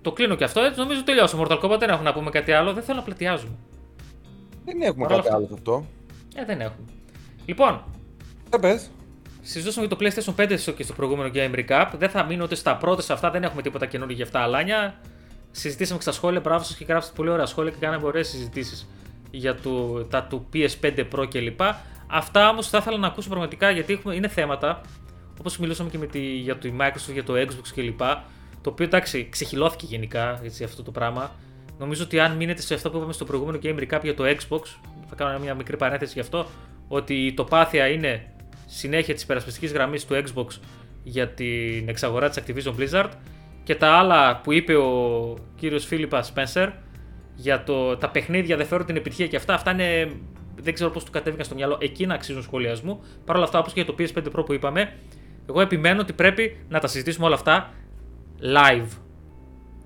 Το 0.03 0.13
κλείνω 0.13 0.35
και 0.35 0.45
αυτό, 0.45 0.61
έτσι 0.61 0.79
νομίζω 0.81 1.05
τελειώσαμε. 1.05 1.47
Mortal 1.49 1.61
Kombat 1.61 1.79
δεν 1.79 1.89
έχουμε 1.89 2.05
να 2.05 2.13
πούμε 2.13 2.31
κάτι 2.31 2.53
άλλο. 2.53 2.73
Δεν 2.73 2.83
θέλω 2.83 2.99
να 2.99 3.05
πλατιάζουμε. 3.05 3.55
Δεν 4.65 4.81
έχουμε 4.83 5.03
Παρ' 5.07 5.13
όλα 5.13 5.23
κάτι 5.23 5.27
αυτά. 5.29 5.37
άλλο 5.37 5.47
σε 5.47 5.55
αυτό. 5.55 5.87
Ε, 6.35 6.45
δεν 6.45 6.61
έχουμε. 6.61 6.87
Λοιπόν, 7.47 7.85
Ε, 8.55 8.57
πες. 8.57 8.91
Συζητούσαμε 9.45 9.87
για 9.87 9.97
το 9.97 10.05
PlayStation 10.05 10.35
5 10.35 10.57
στο- 10.59 10.73
και 10.73 10.83
στο 10.83 10.93
προηγούμενο 10.93 11.31
Game 11.35 11.55
Recap. 11.55 11.87
Δεν 11.99 12.09
θα 12.09 12.25
μείνω 12.25 12.45
ούτε 12.45 12.55
στα 12.55 12.77
πρώτα 12.77 13.03
σε 13.03 13.13
αυτά, 13.13 13.31
δεν 13.31 13.43
έχουμε 13.43 13.63
τίποτα 13.63 13.87
καινούργιο 13.87 14.17
για 14.17 14.25
αυτά 14.25 14.41
αλάνια. 14.41 14.95
Συζητήσαμε 15.51 15.97
και 15.97 16.03
στα 16.03 16.13
σχόλια, 16.13 16.41
μπράβο 16.41 16.65
σας 16.65 16.77
και 16.77 16.85
γράψατε 16.85 17.15
πολύ 17.17 17.31
ωραία 17.31 17.47
σχόλια 17.47 17.71
και 17.73 17.77
κάναμε 17.81 18.07
ωραίες 18.07 18.29
συζητήσεις 18.29 18.89
για 19.31 19.55
το, 19.55 20.05
τα 20.05 20.23
του 20.23 20.47
PS5 20.53 21.05
Pro 21.15 21.27
κλπ. 21.31 21.61
Αυτά 22.07 22.49
όμως 22.49 22.69
θα 22.69 22.79
ήθελα 22.79 22.99
να 22.99 23.07
ακούσω 23.07 23.29
πραγματικά 23.29 23.71
γιατί 23.71 23.93
έχουμε, 23.93 24.15
είναι 24.15 24.29
θέματα 24.29 24.81
όπως 25.39 25.59
μιλούσαμε 25.59 25.91
και 25.91 25.99
με 25.99 26.07
τη, 26.07 26.19
για 26.21 26.59
το 26.59 26.69
Microsoft, 26.81 27.13
για 27.13 27.25
το 27.25 27.35
Xbox 27.37 27.69
κλπ. 27.75 27.99
Το 28.61 28.71
οποίο 28.71 28.85
εντάξει, 28.85 29.29
ξεχυλώθηκε 29.31 29.87
γενικά 29.87 30.41
έτσι, 30.45 30.65
αυτό 30.65 30.83
το 30.83 30.91
πράγμα. 30.91 31.31
Νομίζω 31.79 32.05
ότι 32.05 32.21
αν 32.21 32.37
μείνετε 32.37 32.63
σε 32.63 32.75
αυτό 32.75 32.91
που 32.91 32.97
είπαμε 32.97 33.13
στο 33.13 33.25
προηγούμενο 33.25 33.59
Game 33.63 33.79
Recap 33.79 34.01
για 34.03 34.15
το 34.15 34.25
Xbox, 34.25 34.61
θα 35.09 35.15
κάνω 35.17 35.39
μια 35.39 35.55
μικρή 35.55 35.77
παρένθεση 35.77 36.13
γι' 36.13 36.21
αυτό, 36.21 36.47
ότι 36.89 37.15
η 37.27 37.35
τοπάθεια 37.35 37.87
είναι 37.87 38.34
συνέχεια 38.77 39.15
της 39.15 39.23
υπερασπιστικής 39.23 39.73
γραμμής 39.73 40.07
του 40.07 40.15
Xbox 40.15 40.47
για 41.03 41.29
την 41.29 41.89
εξαγορά 41.89 42.29
της 42.29 42.43
Activision 42.43 42.75
Blizzard 42.79 43.11
και 43.63 43.75
τα 43.75 43.89
άλλα 43.91 44.41
που 44.41 44.53
είπε 44.53 44.75
ο 44.75 45.35
κύριος 45.57 45.85
Φίλιππα 45.85 46.25
Spencer 46.35 46.73
για 47.35 47.65
το, 47.65 47.97
τα 47.97 48.11
παιχνίδια 48.11 48.57
δεν 48.57 48.67
φέρουν 48.67 48.87
την 48.87 48.97
επιτυχία 48.97 49.27
και 49.27 49.37
αυτά, 49.37 49.55
αυτά 49.55 49.71
είναι. 49.71 50.13
Δεν 50.57 50.75
ξέρω 50.75 50.91
πώς 50.91 51.05
του 51.05 51.11
κατέβηκαν 51.11 51.45
στο 51.45 51.55
μυαλό, 51.55 51.79
εκεί 51.81 52.07
να 52.07 52.15
αξίζουν 52.15 52.43
σχολιασμού. 52.43 53.03
Παρ' 53.25 53.37
όλα 53.37 53.45
αυτά, 53.45 53.59
όπως 53.59 53.73
και 53.73 53.81
για 53.81 53.95
το 53.95 53.97
PS5 53.99 54.39
Pro 54.39 54.45
που 54.47 54.53
είπαμε, 54.53 54.93
εγώ 55.49 55.61
επιμένω 55.61 56.01
ότι 56.01 56.13
πρέπει 56.13 56.57
να 56.69 56.79
τα 56.79 56.87
συζητήσουμε 56.87 57.27
όλα 57.27 57.35
αυτά 57.35 57.73
live. 58.43 58.89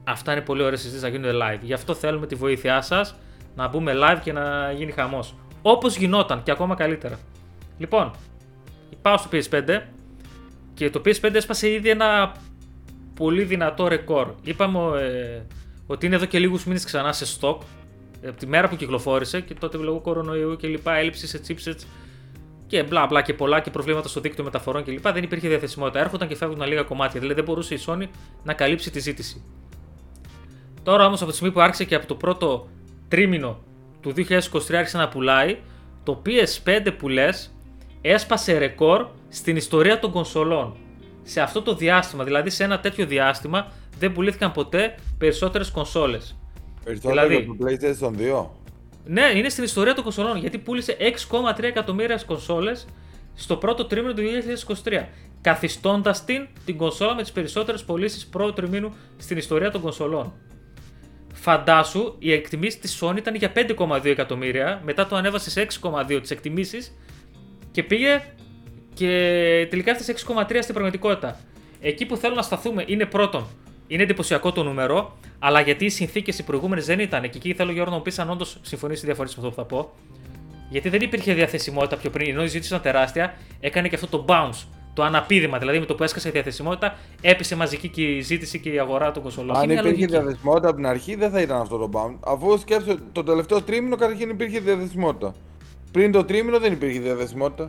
Αυτά 0.04 0.32
είναι 0.32 0.40
πολύ 0.40 0.62
ωραίες 0.62 0.80
συζητήσεις 0.80 1.02
να 1.02 1.08
γίνονται 1.08 1.38
live. 1.42 1.60
Γι' 1.62 1.72
αυτό 1.72 1.94
θέλουμε 1.94 2.26
τη 2.26 2.34
βοήθειά 2.34 2.80
σας 2.80 3.14
να 3.54 3.68
μπούμε 3.68 3.92
live 3.96 4.18
και 4.22 4.32
να 4.32 4.72
γίνει 4.72 4.92
χαμός. 4.92 5.34
Όπως 5.62 5.96
γινόταν 5.96 6.42
και 6.42 6.50
ακόμα 6.50 6.74
καλύτερα. 6.74 7.18
Λοιπόν, 7.78 8.10
πάω 9.02 9.16
στο 9.16 9.28
PS5 9.32 9.80
και 10.74 10.90
το 10.90 11.02
PS5 11.04 11.34
έσπασε 11.34 11.70
ήδη 11.70 11.88
ένα 11.88 12.32
πολύ 13.14 13.42
δυνατό 13.42 13.88
ρεκόρ. 13.88 14.34
Είπαμε 14.42 14.78
ε, 15.00 15.42
ότι 15.86 16.06
είναι 16.06 16.14
εδώ 16.14 16.24
και 16.24 16.38
λίγους 16.38 16.64
μήνες 16.64 16.84
ξανά 16.84 17.12
σε 17.12 17.38
stock 17.40 17.58
από 18.26 18.38
τη 18.38 18.46
μέρα 18.46 18.68
που 18.68 18.76
κυκλοφόρησε 18.76 19.40
και 19.40 19.54
τότε 19.54 19.76
λόγω 19.76 20.00
κορονοϊού 20.00 20.56
και 20.56 20.66
λοιπά, 20.66 20.94
έλλειψη 20.94 21.26
σε 21.26 21.40
chipsets 21.48 21.82
και 22.66 22.82
μπλα 22.82 23.06
μπλα 23.06 23.22
και 23.22 23.34
πολλά 23.34 23.60
και 23.60 23.70
προβλήματα 23.70 24.08
στο 24.08 24.20
δίκτυο 24.20 24.44
μεταφορών 24.44 24.84
και 24.84 24.90
λοιπά, 24.90 25.12
δεν 25.12 25.22
υπήρχε 25.22 25.48
διαθεσιμότητα. 25.48 26.00
Έρχονταν 26.00 26.28
και 26.28 26.36
φεύγουν 26.36 26.66
λίγα 26.66 26.82
κομμάτια, 26.82 27.20
δηλαδή 27.20 27.40
δεν 27.40 27.44
μπορούσε 27.44 27.74
η 27.74 27.78
Sony 27.86 28.06
να 28.44 28.52
καλύψει 28.52 28.90
τη 28.90 29.00
ζήτηση. 29.00 29.44
Τώρα 30.82 31.06
όμως 31.06 31.20
από 31.20 31.30
τη 31.30 31.36
στιγμή 31.36 31.54
που 31.54 31.60
άρχισε 31.60 31.84
και 31.84 31.94
από 31.94 32.06
το 32.06 32.14
πρώτο 32.14 32.68
τρίμηνο 33.08 33.62
του 34.00 34.12
2023 34.16 34.74
άρχισε 34.74 34.96
να 34.96 35.08
πουλάει, 35.08 35.58
το 36.02 36.22
PS5 36.26 36.92
που 36.98 37.08
λες 37.08 37.54
έσπασε 38.12 38.58
ρεκόρ 38.58 39.06
στην 39.28 39.56
ιστορία 39.56 39.98
των 39.98 40.10
κονσολών. 40.10 40.76
Σε 41.22 41.40
αυτό 41.40 41.62
το 41.62 41.74
διάστημα, 41.74 42.24
δηλαδή 42.24 42.50
σε 42.50 42.64
ένα 42.64 42.80
τέτοιο 42.80 43.06
διάστημα, 43.06 43.72
δεν 43.98 44.12
πουλήθηκαν 44.12 44.52
ποτέ 44.52 44.94
περισσότερες 45.18 45.70
κονσόλες. 45.70 46.36
Περισσότερο 46.84 47.26
Δηλαδή- 47.26 47.36
για 47.36 47.46
το 47.46 48.06
PlayStation 48.08 48.16
2. 48.16 48.50
Ναι, 49.04 49.32
είναι 49.34 49.48
στην 49.48 49.64
ιστορία 49.64 49.94
των 49.94 50.04
κονσολών 50.04 50.36
γιατί 50.36 50.58
πούλησε 50.58 50.96
6,3 50.98 51.68
εκατομμύρια 51.68 52.20
κονσόλες 52.26 52.86
στο 53.34 53.56
πρώτο 53.56 53.84
τρίμηνο 53.84 54.12
του 54.14 54.22
2023. 54.22 55.08
Καθιστώντας 55.40 56.24
την 56.24 56.46
την 56.64 56.76
κονσόλα 56.76 57.14
με 57.14 57.22
τις 57.22 57.32
περισσότερες 57.32 57.84
πωλήσεις 57.84 58.26
πρώτου 58.26 58.52
τριμήνου 58.52 58.94
στην 59.16 59.36
ιστορία 59.36 59.70
των 59.70 59.80
κονσολών. 59.80 60.32
Φαντάσου, 61.34 62.14
η 62.18 62.32
εκτιμήση 62.32 62.78
της 62.78 63.02
Sony 63.02 63.16
ήταν 63.16 63.34
για 63.34 63.52
5,2 63.52 64.10
εκατομμύρια, 64.10 64.80
μετά 64.84 65.06
το 65.06 65.16
ανέβασε 65.16 65.50
σε 65.50 65.60
6,2 65.60 66.20
τις 66.20 66.30
εκτιμήσεις 66.30 66.92
και 67.78 67.84
πήγε 67.84 68.22
και 68.94 69.06
τελικά 69.70 69.90
έφτασε 69.90 70.14
6,3 70.26 70.58
στην 70.60 70.74
πραγματικότητα. 70.74 71.40
Εκεί 71.80 72.06
που 72.06 72.16
θέλω 72.16 72.34
να 72.34 72.42
σταθούμε 72.42 72.84
είναι 72.86 73.06
πρώτον, 73.06 73.46
είναι 73.86 74.02
εντυπωσιακό 74.02 74.52
το 74.52 74.62
νούμερο, 74.62 75.18
αλλά 75.38 75.60
γιατί 75.60 75.84
οι 75.84 75.88
συνθήκες 75.88 76.38
οι 76.38 76.44
προηγούμενες 76.44 76.86
δεν 76.86 76.98
ήταν. 76.98 77.22
Και 77.22 77.30
εκεί 77.34 77.54
θέλω 77.54 77.72
Γιώργο 77.72 77.90
να 77.90 77.96
μου 77.96 78.02
πεις 78.02 78.18
αν 78.18 78.30
όντως 78.30 78.58
συμφωνείς 78.62 79.02
ή 79.02 79.04
διαφωνεί 79.04 79.28
με 79.28 79.34
αυτό 79.36 79.48
που 79.48 79.54
θα 79.54 79.64
πω. 79.64 79.90
Γιατί 80.70 80.88
δεν 80.88 81.00
υπήρχε 81.00 81.32
διαθεσιμότητα 81.34 81.96
πιο 81.96 82.10
πριν, 82.10 82.28
ενώ 82.28 82.42
η 82.42 82.46
ζήτηση 82.46 82.68
ήταν 82.68 82.82
τεράστια, 82.82 83.34
έκανε 83.60 83.88
και 83.88 83.94
αυτό 83.94 84.06
το 84.06 84.24
bounce. 84.28 84.66
Το 84.94 85.02
αναπήδημα, 85.02 85.58
δηλαδή 85.58 85.78
με 85.78 85.86
το 85.86 85.94
που 85.94 86.02
έσκασε 86.02 86.28
η 86.28 86.30
διαθεσιμότητα, 86.30 86.96
έπεσε 87.20 87.56
μαζική 87.56 87.88
και 87.88 88.02
η 88.02 88.20
ζήτηση 88.20 88.58
και 88.58 88.70
η 88.70 88.78
αγορά 88.78 89.10
των 89.10 89.22
κονσολών. 89.22 89.56
Αν 89.56 89.62
Είναι 89.62 89.72
μια 89.72 89.82
υπήρχε 89.82 90.00
λογική. 90.00 90.12
διαθεσιμότητα 90.12 90.68
από 90.68 90.76
την 90.76 90.86
αρχή, 90.86 91.14
δεν 91.14 91.30
θα 91.30 91.40
ήταν 91.40 91.60
αυτό 91.60 91.76
το 91.76 91.90
bound. 91.92 92.18
Αφού 92.20 92.58
σκέψτε 92.58 92.96
το 93.12 93.22
τελευταίο 93.22 93.62
τρίμηνο, 93.62 93.96
καταρχήν 93.96 94.30
υπήρχε 94.30 94.60
διαθεσιμότητα. 94.60 95.34
Πριν 95.92 96.12
το 96.12 96.24
τρίμηνο 96.24 96.58
δεν 96.58 96.72
υπήρχε 96.72 97.00
διαθεσιμότητα. 97.00 97.68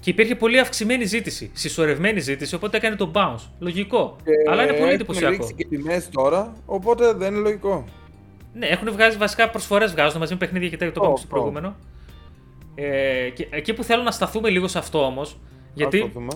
Και 0.00 0.10
υπήρχε 0.10 0.34
πολύ 0.34 0.58
αυξημένη 0.58 1.04
ζήτηση, 1.04 1.50
συσσωρευμένη 1.52 2.20
ζήτηση, 2.20 2.54
οπότε 2.54 2.76
έκανε 2.76 2.96
το 2.96 3.10
bounce. 3.14 3.48
Λογικό. 3.58 4.16
Και 4.24 4.30
Αλλά 4.50 4.62
είναι 4.62 4.72
πολύ 4.72 4.82
έχουν 4.82 4.94
εντυπωσιακό. 4.94 5.30
ρίξει 5.36 5.54
και 5.54 5.64
τιμές 5.64 6.08
τώρα, 6.08 6.52
οπότε 6.66 7.12
δεν 7.12 7.32
είναι 7.34 7.42
λογικό. 7.42 7.84
Ναι, 8.54 8.66
έχουν 8.66 8.92
βγάζει 8.92 9.16
βασικά 9.16 9.50
προσφορές 9.50 9.92
βγάζουν 9.92 10.18
μαζί 10.18 10.32
με 10.32 10.38
παιχνίδια 10.38 10.68
και 10.68 10.76
τέτοια 10.76 10.92
το 10.94 11.00
Ω, 11.00 11.02
είπαμε 11.04 11.18
στο 11.18 11.26
ω. 11.26 11.30
προηγούμενο. 11.30 11.76
Ε, 12.74 13.28
και, 13.34 13.46
εκεί 13.50 13.72
που 13.74 13.82
θέλω 13.84 14.02
να 14.02 14.10
σταθούμε 14.10 14.48
λίγο 14.48 14.68
σε 14.68 14.78
αυτό 14.78 15.04
όμως, 15.04 15.38
γιατί 15.74 15.96
Ας 16.00 16.02
το 16.02 16.10
δούμε. 16.20 16.32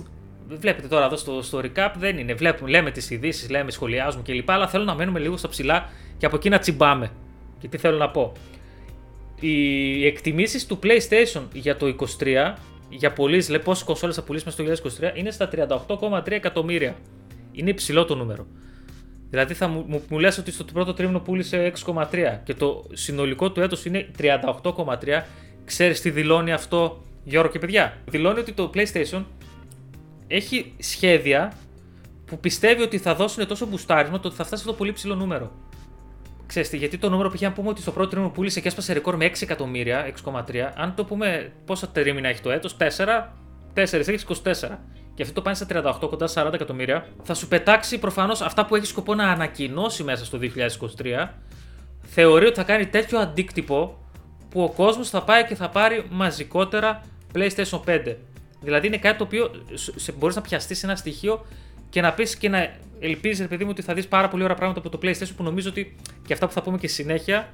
βλέπετε 0.49 0.89
τώρα 0.89 1.05
εδώ 1.05 1.17
στο, 1.17 1.43
στο 1.43 1.61
recap 1.65 1.91
δεν 1.99 2.19
είναι. 2.19 2.35
Βλέπουμε, 2.35 2.71
λέμε 2.71 2.91
τις 2.91 3.11
ειδήσεις, 3.11 3.51
λέμε, 3.51 3.71
σχολιάζουμε 3.71 4.23
κλπ. 4.27 4.51
Αλλά 4.51 4.69
θέλω 4.69 4.85
να 4.85 4.95
μένουμε 4.95 5.19
λίγο 5.19 5.37
στα 5.37 5.49
ψηλά 5.49 5.89
και 6.19 6.27
από 6.27 6.37
εκεί 6.37 6.49
να 6.49 6.59
τσιμπάμε. 6.59 7.11
Και 7.59 7.69
τι 7.69 7.77
θέλω 7.79 7.97
να 7.99 8.11
πω. 8.11 8.33
Οι 9.41 10.07
εκτιμήσεις 10.07 10.67
του 10.67 10.79
PlayStation 10.83 11.43
για 11.53 11.77
το 11.77 11.95
23, 12.21 12.55
για 12.89 13.13
πωλήσεις, 13.13 13.49
λέει 13.51 13.61
πόσες 13.61 13.85
κονσόλες 13.85 14.17
θα 14.17 14.23
πουλήσει 14.23 14.45
μέσα 14.45 14.79
στο 14.79 14.89
2023, 15.13 15.17
είναι 15.17 15.31
στα 15.31 15.49
38,3 15.89 16.31
εκατομμύρια. 16.31 16.97
Είναι 17.53 17.71
υψηλό 17.71 18.05
το 18.05 18.15
νούμερο. 18.15 18.47
Δηλαδή 19.31 19.55
θα 19.55 19.69
μου, 19.69 19.85
μου, 19.87 20.03
μου 20.09 20.19
λες 20.19 20.39
ότι 20.39 20.53
στο 20.53 20.65
πρώτο 20.65 20.95
τρίμηνο 20.95 21.21
πούλησε 21.21 21.73
6,3 21.85 22.39
και 22.45 22.55
το 22.55 22.87
συνολικό 22.93 23.53
του 23.53 23.61
έτος 23.61 23.85
είναι 23.85 24.11
38,3. 24.19 25.23
Ξέρεις 25.65 26.01
τι 26.01 26.11
δηλώνει 26.11 26.53
αυτό 26.53 27.03
Γιώργο 27.25 27.51
και 27.51 27.59
παιδιά; 27.59 27.97
Δηλώνει 28.05 28.39
ότι 28.39 28.53
το 28.53 28.71
PlayStation 28.75 29.25
έχει 30.27 30.75
σχέδια 30.79 31.53
που 32.25 32.39
πιστεύει 32.39 32.83
ότι 32.83 32.99
θα 32.99 33.15
δώσουν 33.15 33.47
τόσο 33.47 33.67
μπουστάρισμα 33.67 34.21
το 34.21 34.29
ότι 34.29 34.37
θα 34.37 34.45
φτάσει 34.45 34.63
σε 34.63 34.69
αυτό 34.69 34.71
το 34.71 34.77
πολύ 34.77 34.93
ψηλό 34.93 35.15
νούμερο. 35.15 35.53
Ξέρετε, 36.47 36.71
τι, 36.71 36.77
γιατί 36.77 36.99
το 36.99 37.09
νούμερο 37.11 37.29
που 37.29 37.35
είχε 37.35 37.47
να 37.47 37.53
πούμε 37.53 37.69
ότι 37.69 37.81
στο 37.81 37.93
πρώτο 37.93 38.09
τρίμηνο 38.09 38.31
πούλησε 38.31 38.61
και 38.61 38.69
έσπασε 38.69 38.93
ρεκόρ 38.93 39.17
με 39.17 39.27
6 39.27 39.43
εκατομμύρια, 39.43 40.13
6,3. 40.25 40.43
Αν 40.75 40.95
το 40.95 41.05
πούμε 41.05 41.53
πόσα 41.65 41.89
τρίμηνα 41.89 42.29
έχει 42.29 42.41
το 42.41 42.51
έτος, 42.51 42.77
4, 42.79 42.85
4 43.75 43.93
έχει 43.93 44.19
24. 44.45 44.79
Και 45.15 45.23
αυτό 45.23 45.35
το 45.35 45.43
πάνε 45.43 45.57
στα 45.57 45.67
38, 46.03 46.09
κοντά 46.09 46.29
40 46.35 46.53
εκατομμύρια. 46.53 47.07
Θα 47.23 47.35
σου 47.35 47.49
πετάξει 47.49 47.99
προφανώς 47.99 48.41
αυτά 48.41 48.67
που 48.67 48.77
έχεις 48.77 48.89
σκοπό 48.89 49.15
να 49.15 49.31
ανακοινώσει 49.31 50.03
μέσα 50.03 50.25
στο 50.25 50.39
2023. 50.99 51.29
Θεωρεί 52.03 52.47
ότι 52.47 52.55
θα 52.55 52.63
κάνει 52.63 52.87
τέτοιο 52.87 53.19
αντίκτυπο 53.19 53.99
που 54.51 54.63
ο 54.63 54.71
κόσμος 54.71 55.11
θα 55.11 55.23
πάει 55.23 55.45
και 55.45 55.55
θα 55.55 55.69
πάρει 55.69 56.07
μαζικότερα 56.11 57.01
PlayStation 57.35 57.81
5. 57.87 58.17
Δηλαδή 58.61 58.87
είναι 58.87 58.99
κάτι 58.99 59.19
το 59.19 59.25
οποίο 59.25 59.51
μπορείς 60.19 60.37
να 60.37 60.43
πιαστείς 60.43 60.79
σε 60.79 60.87
ένα 60.87 60.97
στοιχείο 60.97 61.47
και 61.91 62.01
να 62.01 62.13
πεις 62.13 62.37
και 62.37 62.49
να 62.49 62.77
ελπίζεις, 63.01 63.41
ρε 63.41 63.47
παιδί 63.47 63.65
μου, 63.65 63.71
ότι 63.73 63.83
θα 63.83 63.95
δεις 63.95 64.09
πάρα 64.09 64.29
πολύ 64.29 64.43
ωραία 64.43 64.57
πράγματα 64.57 64.79
από 64.79 64.89
το 64.89 64.99
PlayStation 65.03 65.33
που 65.37 65.43
νομίζω 65.43 65.69
ότι 65.69 65.97
και 66.27 66.33
αυτά 66.33 66.47
που 66.47 66.53
θα 66.53 66.63
πούμε 66.63 66.79
και 66.79 66.89
στη 66.89 67.03
συνέχεια. 67.03 67.49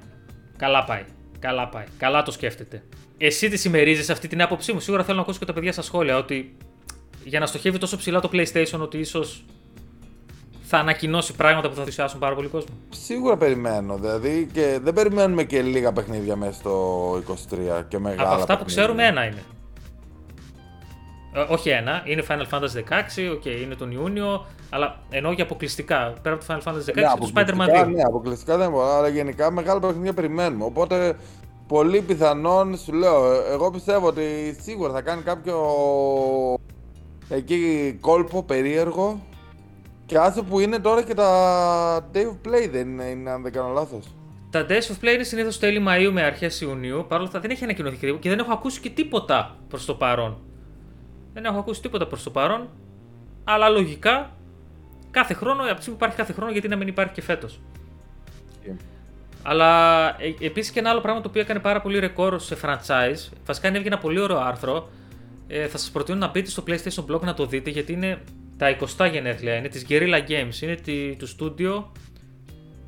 Καλά 0.57 0.85
πάει. 0.85 1.05
Καλά 1.39 1.69
πάει. 1.69 1.85
Καλά 1.99 2.23
το 2.23 2.31
σκέφτεται. 2.31 2.83
Εσύ 3.19 3.49
τι 3.49 3.57
συμμερίζει 3.57 4.13
αυτή 4.13 4.29
την 4.29 4.43
άποψή 4.43 4.73
μου; 4.73 4.81
Σίγουρα 4.81 5.05
θέλω 5.05 5.17
να 5.17 5.23
ακούσω 5.23 5.39
και 5.39 5.45
τα 5.45 5.53
παιδιά 5.53 5.73
στα 5.73 5.83
σχόλια 5.83 6.17
ότι 6.17 6.57
για 7.25 7.41
να 7.41 7.47
στοχεύει 7.47 7.79
τόσο 7.79 7.97
ψηλά 7.97 8.21
το 8.21 8.31
PlayStation 8.33 8.79
ότι 8.81 8.99
ίσως 8.99 9.45
θα 10.63 10.79
ανακοινώσει 10.79 11.35
πράγματα 11.35 11.69
που 11.69 11.75
θα 11.75 11.85
θυσιάσουν 11.85 12.19
πάρα 12.19 12.35
πολύ 12.35 12.49
κόσμο. 12.49 12.75
Σίγουρα 12.91 13.37
περιμένω. 13.37 13.97
Δηλαδή 13.97 14.49
και 14.53 14.79
δεν 14.83 14.95
περιμένουμε 14.95 15.45
και 15.45 15.63
λίγα 15.63 15.93
παιχνίδια 15.93 16.37
μέσα 16.37 16.53
στο 16.53 17.15
23 17.17 17.85
και 17.89 17.99
μεγάλα. 17.99 18.29
Από 18.29 18.41
αυτά 18.41 18.57
που 18.57 18.65
παιχνίδια. 18.65 18.65
ξέρουμε, 18.65 19.07
ένα 19.07 19.25
είναι. 19.25 19.43
Ε, 21.35 21.41
όχι 21.49 21.69
ένα, 21.69 22.03
είναι 22.05 22.23
Final 22.29 22.47
Fantasy 22.51 22.61
16, 22.61 23.33
okay, 23.33 23.63
είναι 23.63 23.75
τον 23.75 23.91
Ιούνιο, 23.91 24.47
αλλά 24.71 24.99
εννοώ 25.11 25.33
για 25.33 25.45
αποκλειστικά. 25.45 26.13
Πέρα 26.23 26.35
από 26.35 26.45
το 26.45 26.55
Final 26.55 26.69
Fantasy 26.69 26.75
16 26.75 26.85
Ναι, 26.85 26.93
και 26.93 27.01
το 27.01 27.09
αποκλειστικά, 27.13 27.47
Spider-Man 27.47 27.87
2. 27.87 27.89
Ναι, 27.89 28.03
αποκλειστικά 28.03 28.57
δεν 28.57 28.71
μπορώ, 28.71 28.97
αλλά 28.97 29.09
γενικά 29.09 29.51
μεγάλα 29.51 29.81
παιχνίδια 29.81 30.13
περιμένουμε. 30.13 30.65
Οπότε 30.65 31.17
πολύ 31.67 32.01
πιθανόν 32.01 32.77
σου 32.77 32.93
λέω, 32.93 33.33
ε, 33.33 33.53
εγώ 33.53 33.71
πιστεύω 33.71 34.07
ότι 34.07 34.57
σίγουρα 34.63 34.93
θα 34.93 35.01
κάνει 35.01 35.23
κάποιο 35.23 35.59
εκεί 37.29 37.93
κόλπο 38.01 38.43
περίεργο 38.43 39.21
και 40.07 40.19
άσε 40.19 40.43
που 40.43 40.61
είναι 40.61 40.79
τώρα 40.79 41.03
και 41.03 41.15
τα 41.15 42.11
Day 42.15 42.19
of 42.19 42.49
Play 42.49 42.69
δεν 42.71 42.89
είναι, 42.89 43.05
είναι 43.05 43.31
αν 43.31 43.43
δεν 43.43 43.53
κάνω 43.53 43.69
λάθος. 43.69 44.05
Τα 44.51 44.67
Days 44.69 44.73
of 44.73 45.05
Play 45.05 45.15
είναι 45.15 45.23
συνήθως 45.23 45.59
τέλη 45.59 45.85
Μαΐου 45.89 46.11
με 46.13 46.23
αρχές 46.23 46.61
Ιουνίου. 46.61 47.05
Παρ' 47.09 47.19
όλα 47.19 47.27
αυτά 47.27 47.41
δεν 47.41 47.51
έχει 47.51 47.65
ανακοινωθεί 47.65 47.97
και 47.97 48.07
τίποτα 48.07 48.23
και 48.23 48.29
δεν 48.29 48.39
έχω 48.39 48.53
ακούσει 48.53 48.81
και 48.81 48.91
τίποτα 48.91 49.57
προς 49.69 49.85
το 49.85 49.95
παρόν. 49.95 50.39
Δεν 51.33 51.45
έχω 51.45 51.59
ακούσει 51.59 51.83
τίποτα 51.83 52.07
προς 52.07 52.23
το 52.23 52.31
παρόν. 52.31 52.69
Αλλά 53.45 53.69
λογικά 53.69 54.37
κάθε 55.11 55.35
χρόνο, 55.35 55.63
από 55.63 55.75
τη 55.75 55.81
στιγμή 55.81 55.99
που 55.99 56.05
υπάρχει 56.05 56.17
κάθε 56.17 56.33
χρόνο, 56.33 56.53
γιατί 56.53 56.69
να 56.69 56.77
μην 56.77 56.89
υπάρχει 56.89 57.13
και 57.13 57.23
φέτος. 57.23 57.61
Αλλά 59.43 60.09
ε, 60.09 60.35
επίσης 60.47 60.73
και 60.73 60.79
ένα 60.79 60.91
άλλο 60.91 61.01
πράγμα 61.01 61.21
το 61.21 61.29
οποίο 61.29 61.41
έκανε 61.41 61.61
πάρα 61.61 61.81
πολύ 61.81 61.99
ρεκόρ 61.99 62.41
σε 62.41 62.57
franchise. 62.63 63.33
Βασικά 63.47 63.69
είναι 63.69 63.79
ένα 63.79 63.99
πολύ 63.99 64.21
ωραίο 64.21 64.39
άρθρο. 64.39 64.89
Ε, 65.47 65.67
θα 65.67 65.79
σας 65.79 65.91
προτείνω 65.91 66.19
να 66.19 66.29
μπείτε 66.29 66.51
στο 66.51 66.65
PlayStation 66.67 67.05
Blog 67.11 67.21
να 67.21 67.35
το 67.35 67.47
δείτε 67.47 67.71
γιατί 67.71 67.93
είναι 67.93 68.23
τα 68.57 68.77
20 68.99 69.09
γενέθλια. 69.13 69.55
Είναι 69.57 69.69
της 69.69 69.87
Guerrilla 69.89 70.21
Games. 70.29 70.63
Είναι 70.63 70.75
τη, 70.75 71.17
του 71.17 71.29
studio 71.29 71.85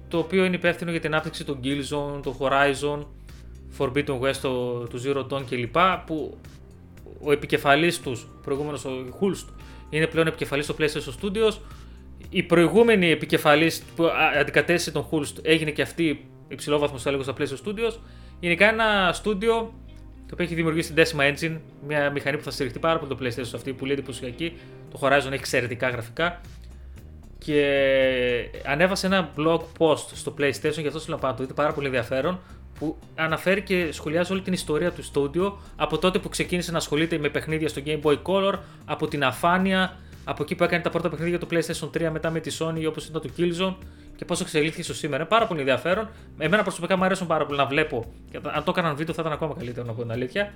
το 0.08 0.18
οποίο 0.18 0.44
είναι 0.44 0.56
υπεύθυνο 0.56 0.90
για 0.90 1.00
την 1.00 1.12
ανάπτυξη 1.12 1.44
των 1.44 1.60
Killzone, 1.64 2.22
των 2.22 2.36
Horizon, 2.38 3.06
Forbidden 3.78 4.20
West, 4.20 4.36
το, 4.42 4.78
του 4.78 5.02
Zero 5.04 5.26
Dawn 5.26 5.42
κλπ. 5.48 5.76
Που 6.06 6.38
ο 7.24 7.32
επικεφαλής 7.32 8.00
τους, 8.00 8.26
προηγούμενος 8.42 8.84
ο 8.84 8.90
Hulst, 9.20 9.46
είναι 9.90 10.06
πλέον 10.06 10.26
επικεφαλής 10.26 10.64
στο 10.64 10.74
PlayStation 10.78 11.24
Studios. 11.24 11.58
Η 12.30 12.42
προηγούμενη 12.42 13.10
επικεφαλής 13.10 13.82
που 13.96 14.10
αντικατέστησε 14.40 14.90
τον 14.90 15.06
Hulst 15.10 15.34
έγινε 15.42 15.70
και 15.70 15.82
αυτή 15.82 16.28
υψηλόβαθμο 16.48 16.98
θα 16.98 17.10
λέγω 17.10 17.22
στα 17.22 17.34
PlayStation 17.38 17.68
Studios. 17.68 17.96
Γενικά 18.40 18.68
ένα 18.68 19.10
στούντιο 19.12 19.72
το 20.26 20.30
οποίο 20.32 20.44
έχει 20.44 20.54
δημιουργήσει 20.54 20.92
την 20.92 21.04
Decima 21.04 21.20
Engine, 21.20 21.58
μια 21.86 22.10
μηχανή 22.10 22.36
που 22.36 22.42
θα 22.42 22.50
στηριχτεί 22.50 22.78
πάρα 22.78 22.98
πολύ 22.98 23.14
το 23.14 23.18
PlayStation 23.20 23.52
αυτή, 23.54 23.72
πολύ 23.72 23.92
εντυπωσιακή. 23.92 24.52
Το 24.90 24.98
Horizon 25.02 25.26
έχει 25.26 25.34
εξαιρετικά 25.34 25.88
γραφικά. 25.88 26.40
Και 27.38 28.50
ανέβασε 28.66 29.06
ένα 29.06 29.30
blog 29.36 29.60
post 29.78 30.06
στο 30.14 30.34
PlayStation, 30.38 30.80
γι' 30.80 30.86
αυτό 30.86 30.98
σου 30.98 31.08
λέω 31.08 31.18
να 31.22 31.34
το 31.34 31.42
δείτε, 31.42 31.54
πάρα 31.54 31.72
πολύ 31.72 31.86
ενδιαφέρον, 31.86 32.40
που 32.78 32.96
αναφέρει 33.14 33.62
και 33.62 33.88
σχολιάζει 33.92 34.32
όλη 34.32 34.42
την 34.42 34.52
ιστορία 34.52 34.92
του 34.92 35.04
studio 35.04 35.52
από 35.76 35.98
τότε 35.98 36.18
που 36.18 36.28
ξεκίνησε 36.28 36.70
να 36.70 36.76
ασχολείται 36.76 37.18
με 37.18 37.28
παιχνίδια 37.28 37.68
στο 37.68 37.82
Game 37.86 38.00
Boy 38.02 38.18
Color, 38.22 38.54
από 38.84 39.08
την 39.08 39.24
αφάνεια, 39.24 39.96
από 40.24 40.42
εκεί 40.42 40.54
που 40.54 40.64
έκανε 40.64 40.82
τα 40.82 40.90
πρώτα 40.90 41.08
παιχνίδια 41.08 41.38
του 41.38 41.46
PlayStation 41.50 42.06
3 42.06 42.08
μετά 42.10 42.30
με 42.30 42.40
τη 42.40 42.56
Sony 42.58 42.84
όπως 42.88 43.06
ήταν 43.06 43.22
το 43.22 43.30
Killzone 43.38 43.74
και 44.16 44.24
πώς 44.24 44.40
εξελίχθηκε 44.40 44.82
στο 44.82 44.94
σήμερα. 44.94 45.16
Είναι 45.16 45.28
πάρα 45.28 45.46
πολύ 45.46 45.60
ενδιαφέρον. 45.60 46.08
Εμένα 46.38 46.62
προσωπικά 46.62 46.96
μου 46.96 47.04
αρέσουν 47.04 47.26
πάρα 47.26 47.46
πολύ 47.46 47.58
να 47.58 47.66
βλέπω. 47.66 48.04
Αν 48.42 48.64
το 48.64 48.70
έκαναν 48.76 48.96
βίντεο 48.96 49.14
θα 49.14 49.22
ήταν 49.22 49.34
ακόμα 49.34 49.54
καλύτερο 49.58 49.86
να 49.86 49.92
πω 49.92 50.02
την 50.02 50.10
αλήθεια. 50.10 50.52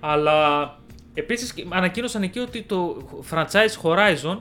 Αλλά 0.00 0.78
επίσης 1.14 1.54
ανακοίνωσαν 1.68 2.22
εκεί 2.22 2.38
ότι 2.38 2.62
το 2.62 2.96
franchise 3.30 3.82
Horizon 3.82 4.38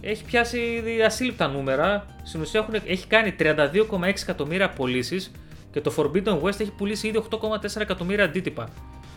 έχει 0.00 0.24
πιάσει 0.24 0.82
ασύλληπτα 1.04 1.48
νούμερα. 1.48 2.06
Στην 2.22 2.40
ουσία 2.40 2.60
έχουν, 2.60 2.82
έχει 2.86 3.06
κάνει 3.06 3.34
32,6 3.38 4.02
εκατομμύρια 4.02 4.70
πωλήσεις 4.70 5.30
και 5.72 5.80
το 5.80 5.92
Forbidden 5.96 6.40
West 6.40 6.60
έχει 6.60 6.72
πουλήσει 6.76 7.08
ήδη 7.08 7.22
8,4 7.30 7.80
εκατομμύρια 7.80 8.24
αντίτυπα. 8.24 8.68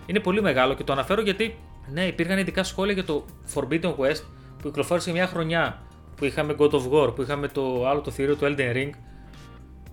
Είναι 0.05 0.19
πολύ 0.19 0.41
μεγάλο 0.41 0.73
και 0.73 0.83
το 0.83 0.93
αναφέρω 0.93 1.21
γιατί 1.21 1.57
ναι, 1.91 2.05
υπήρχαν 2.05 2.37
ειδικά 2.37 2.63
σχόλια 2.63 2.93
για 2.93 3.03
το 3.03 3.25
Forbidden 3.53 3.95
West 3.95 4.21
που 4.57 4.63
κυκλοφόρησε 4.63 5.11
μια 5.11 5.27
χρονιά 5.27 5.81
που 6.15 6.25
είχαμε 6.25 6.55
God 6.59 6.71
of 6.71 6.89
War, 6.91 7.15
που 7.15 7.21
είχαμε 7.21 7.47
το 7.47 7.87
άλλο 7.87 8.01
το 8.01 8.11
θηρίο 8.11 8.35
του 8.35 8.45
Elden 8.45 8.75
Ring, 8.75 8.89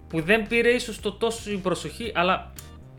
που 0.08 0.20
δεν 0.20 0.46
πήρε 0.46 0.68
ίσως 0.68 1.00
το 1.00 1.12
τόσο 1.12 1.58
προσοχή, 1.62 2.12
αλλά 2.14 2.52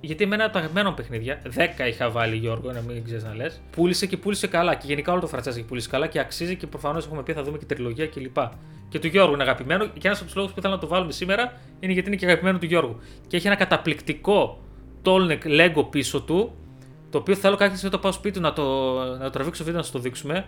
γιατί 0.05 0.24
εμένα 0.24 0.50
τα 0.50 0.60
αγαπημένα 0.60 0.93
παιχνίδια, 0.93 1.41
10 1.55 1.88
είχα 1.88 2.10
βάλει 2.10 2.36
Γιώργο, 2.36 2.72
να 2.72 2.81
μην 2.81 3.03
ξέρεις 3.03 3.24
να 3.24 3.36
λες. 3.36 3.62
Πούλησε 3.72 4.05
και 4.05 4.17
πούλησε 4.17 4.48
καλά. 4.48 4.75
Και 4.75 4.86
γενικά 4.88 5.12
όλο 5.12 5.22
το 5.22 5.29
franchise 5.33 5.48
έχει 5.48 5.63
πούλησε 5.63 5.89
καλά 5.89 6.07
και 6.07 6.19
αξίζει 6.19 6.55
και 6.55 6.67
προφανώς 6.67 7.05
έχουμε 7.05 7.24
πει 7.24 7.33
θα 7.33 7.43
δούμε 7.43 7.57
και 7.57 7.65
τριλογία 7.65 8.07
κλπ. 8.07 8.33
Και, 8.33 8.50
και 8.89 9.00
του 9.00 9.07
Γιώργου 9.07 9.33
είναι 9.33 9.43
αγαπημένο. 9.43 9.86
Και 9.86 10.07
ένας 10.07 10.17
από 10.17 10.25
τους 10.25 10.36
λόγους 10.36 10.51
που 10.51 10.60
ήθελα 10.60 10.74
να 10.74 10.79
το 10.79 10.88
βάλουμε 10.88 11.12
σήμερα 11.12 11.53
είναι 11.79 11.93
γιατί 11.93 12.07
είναι 12.07 12.17
και 12.17 12.25
αγαπημένο 12.25 12.57
του 12.57 12.65
Γιώργου. 12.65 13.00
Και 13.27 13.38
έχει 13.38 13.48
ένα 13.48 13.55
καταπληκτικό 13.55 14.60
Tolnek 15.03 15.43
Lego 15.45 15.86
πίσω 15.89 16.22
του. 16.22 16.55
Το 17.10 17.17
οποίο 17.17 17.36
θέλω 17.36 17.55
κάποια 17.55 17.75
στιγμή 17.75 17.95
το 17.95 18.00
πάω 18.00 18.12
σπίτι 18.12 18.39
να 18.39 18.53
το, 18.53 18.93
να 19.03 19.24
το 19.24 19.29
τραβήξω 19.29 19.63
βίντεο 19.63 19.79
να 19.79 19.86
σα 19.86 19.91
το 19.91 20.00
δείξουμε. 20.00 20.45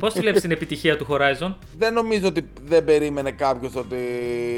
Πώς 0.00 0.12
τη 0.12 0.20
βλέπεις 0.20 0.40
την 0.40 0.50
επιτυχία 0.50 0.96
του 0.96 1.06
Horizon, 1.10 1.54
Δεν 1.76 1.92
νομίζω 1.92 2.28
ότι 2.28 2.48
δεν 2.64 2.84
περίμενε 2.84 3.30
κάποιος 3.30 3.76
ότι 3.76 3.96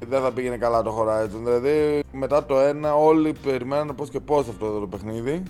δεν 0.08 0.20
θα 0.20 0.32
πήγαινε 0.32 0.56
καλά 0.56 0.82
το 0.82 0.98
Horizon. 1.00 1.38
Δηλαδή, 1.44 2.02
μετά 2.12 2.44
το 2.44 2.58
ένα, 2.58 2.94
όλοι 2.94 3.34
περιμέναν 3.42 3.94
πώς 3.94 4.10
και 4.10 4.20
πώς 4.20 4.48
αυτό 4.48 4.78
το 4.80 4.86
παιχνίδι. 4.86 5.42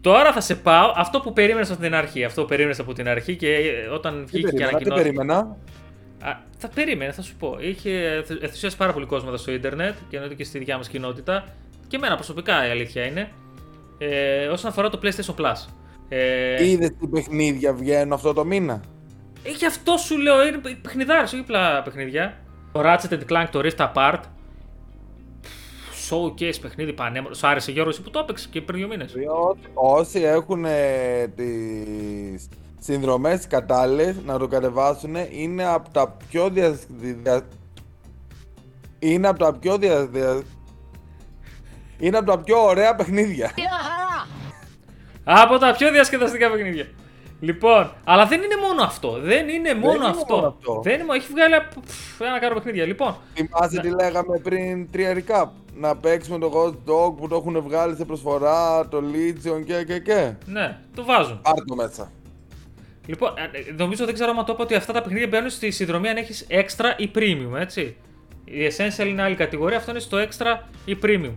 Τώρα 0.00 0.32
θα 0.32 0.40
σε 0.40 0.54
πάω 0.54 0.92
αυτό 0.96 1.20
που 1.20 1.32
περίμενες 1.32 1.70
από 1.70 1.80
την 1.80 1.94
αρχή. 1.94 2.24
Αυτό 2.24 2.42
που 2.42 2.48
περίμενες 2.48 2.78
από 2.78 2.92
την 2.92 3.08
αρχή 3.08 3.36
και 3.36 3.58
όταν 3.92 4.24
βγήκε 4.26 4.50
και 4.50 4.62
ανακοινώθηκε. 4.64 4.90
Τι 4.90 5.02
περίμενα; 5.02 5.56
Α, 6.22 6.36
θα 6.58 6.68
περίμενε, 6.74 7.12
θα 7.12 7.22
σου 7.22 7.36
πω. 7.36 7.56
Είχε 7.60 8.24
ενθουσιάσει 8.40 8.76
πάρα 8.76 8.92
πολύ 8.92 9.06
κόσμο 9.06 9.28
εδώ 9.28 9.38
στο 9.38 9.52
Ιντερνετ 9.52 9.94
και 10.08 10.16
εννοείται 10.16 10.34
και 10.34 10.44
στη 10.44 10.58
δικιά 10.58 10.76
μας 10.76 10.88
κοινότητα. 10.88 11.44
Και 11.86 11.96
εμένα 11.96 12.14
προσωπικά 12.14 12.66
η 12.66 12.70
αλήθεια 12.70 13.04
είναι. 13.06 13.30
Ε, 13.98 14.46
όσον 14.46 14.70
αφορά 14.70 14.90
το 14.90 15.00
PlayStation 15.02 15.34
Plus. 15.40 15.68
Ε, 16.08 16.68
Είδες 16.68 16.90
τι 17.00 17.06
παιχνίδια 17.06 17.72
βγαίνουν 17.72 18.12
αυτό 18.12 18.32
το 18.32 18.44
μήνα; 18.44 18.80
Ε, 19.46 19.50
γι' 19.50 19.66
αυτό 19.66 19.96
σου 19.96 20.18
λέω, 20.18 20.46
είναι 20.46 20.60
παιχνιδάρι, 20.82 21.24
όχι 21.24 21.38
απλά 21.38 21.82
παιχνίδια. 21.82 22.38
Το 22.72 22.80
Ratchet 22.84 23.20
Clank, 23.28 23.46
το 23.50 23.60
Rift 23.62 23.92
Apart. 23.92 24.20
Showcase 26.10 26.60
παιχνίδι 26.60 26.92
πανέμορφο. 26.92 27.34
Σου 27.34 27.46
άρεσε 27.46 27.72
Γιώργος 27.72 28.00
που 28.00 28.10
το 28.10 28.18
έπαιξε 28.18 28.48
και 28.50 28.60
πριν 28.60 28.78
δύο 28.78 28.88
μήνες. 28.88 29.14
Όσοι 29.74 30.22
έχουν 30.22 30.64
τις 31.34 32.48
συνδρομές 32.80 33.46
κατάλληλες 33.46 34.16
να 34.24 34.38
το 34.38 34.48
κατεβάσουν 34.48 35.16
είναι 35.30 35.64
από 35.64 35.90
τα 35.90 36.16
πιο 36.28 36.50
δια... 36.50 36.78
Είναι 38.98 39.28
από 39.28 39.38
τα 39.38 39.54
πιο 39.54 39.78
δια... 39.78 40.08
Είναι 41.98 42.16
από 42.16 42.26
τα 42.26 42.38
πιο 42.38 42.64
ωραία 42.64 42.94
παιχνίδια. 42.94 43.50
Από 45.24 45.58
τα 45.58 45.74
πιο 45.78 45.90
διασκεδαστικά 45.90 46.50
παιχνίδια. 46.50 46.86
Λοιπόν, 47.44 47.92
αλλά 48.04 48.26
δεν 48.26 48.42
είναι 48.42 48.56
μόνο 48.68 48.82
αυτό. 48.82 49.18
Δεν 49.20 49.48
είναι 49.48 49.74
μόνο, 49.74 49.92
δεν 49.92 50.02
αυτό. 50.02 50.34
Είναι 50.34 50.36
μόνο 50.36 50.46
αυτό. 50.46 50.80
Δεν 50.84 51.00
είναι, 51.00 51.14
έχει 51.14 51.32
βγάλει 51.32 51.54
ένα 52.18 52.38
κάρο 52.38 52.54
παιχνίδια. 52.54 52.84
Λοιπόν. 52.84 53.16
Θυμάσαι 53.34 53.80
τι 53.80 53.90
λέγαμε 53.90 54.38
πριν 54.38 54.90
τρία 54.90 55.16
recap. 55.16 55.48
Να 55.76 55.96
παίξουμε 55.96 56.38
το 56.38 56.52
Ghost 56.54 56.90
Dog 56.90 57.16
που 57.16 57.28
το 57.28 57.36
έχουν 57.36 57.62
βγάλει 57.62 57.96
σε 57.96 58.04
προσφορά, 58.04 58.88
το 58.88 59.02
Legion 59.12 59.64
και 59.64 59.84
και 59.84 59.98
και. 59.98 60.32
Ναι, 60.46 60.78
το 60.94 61.04
βάζουν. 61.04 61.40
Πάρ 61.42 61.54
το 61.54 61.74
μέσα. 61.74 62.10
Λοιπόν, 63.06 63.32
ε, 63.36 63.58
ε, 63.58 63.72
νομίζω 63.76 64.04
δεν 64.04 64.14
ξέρω 64.14 64.30
αν 64.38 64.44
το 64.44 64.52
είπα 64.52 64.62
ότι 64.62 64.74
αυτά 64.74 64.92
τα 64.92 65.02
παιχνίδια 65.02 65.26
μπαίνουν 65.26 65.50
στη 65.50 65.70
συνδρομή 65.70 66.08
αν 66.08 66.16
έχεις 66.16 66.46
extra 66.50 67.00
ή 67.00 67.10
premium, 67.14 67.58
έτσι. 67.58 67.96
Η 68.44 68.66
Essential 68.66 69.06
είναι 69.06 69.22
άλλη 69.22 69.34
κατηγορία, 69.34 69.76
αυτό 69.76 69.90
είναι 69.90 70.00
στο 70.00 70.18
extra 70.18 70.58
ή 70.84 70.98
premium. 71.02 71.34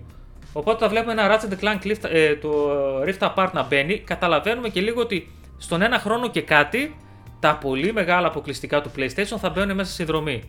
Οπότε 0.54 0.76
όταν 0.76 0.90
βλέπουμε 0.90 1.12
ένα 1.12 1.40
Ratchet 1.40 1.64
Clank 1.64 1.96
ε, 2.02 2.36
το 2.36 2.72
Rift 3.04 3.34
Apart 3.34 3.50
να 3.54 3.64
μπαίνει, 3.64 4.00
καταλαβαίνουμε 4.00 4.70
και 4.70 4.82
λίγο 4.82 5.02
ότι 5.02 5.32
στον 5.58 5.82
ένα 5.82 6.00
χρόνο 6.00 6.30
και 6.30 6.42
κάτι, 6.42 6.96
τα 7.40 7.58
πολύ 7.58 7.94
μεγάλα 7.94 8.28
αποκλειστικά 8.28 8.82
του 8.82 8.92
PlayStation 8.96 9.38
θα 9.38 9.50
μπαίνουν 9.50 9.76
μέσα 9.76 9.88
στη 9.88 9.96
συνδρομή. 9.96 10.44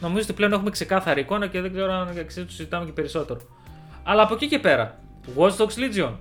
Νομίζω 0.00 0.22
ότι 0.22 0.32
πλέον 0.32 0.52
έχουμε 0.52 0.70
ξεκάθαρη 0.70 1.20
εικόνα 1.20 1.46
και 1.46 1.60
δεν 1.60 1.72
ξέρω 1.72 1.92
αν 1.92 2.08
αξίζει 2.18 2.46
το 2.46 2.52
συζητάμε 2.52 2.84
και 2.84 2.92
περισσότερο. 2.92 3.40
Αλλά 4.02 4.22
από 4.22 4.34
εκεί 4.34 4.46
και 4.46 4.58
πέρα, 4.58 4.98
Watch 5.36 5.56
Dogs 5.56 5.76
Legion, 5.76 6.12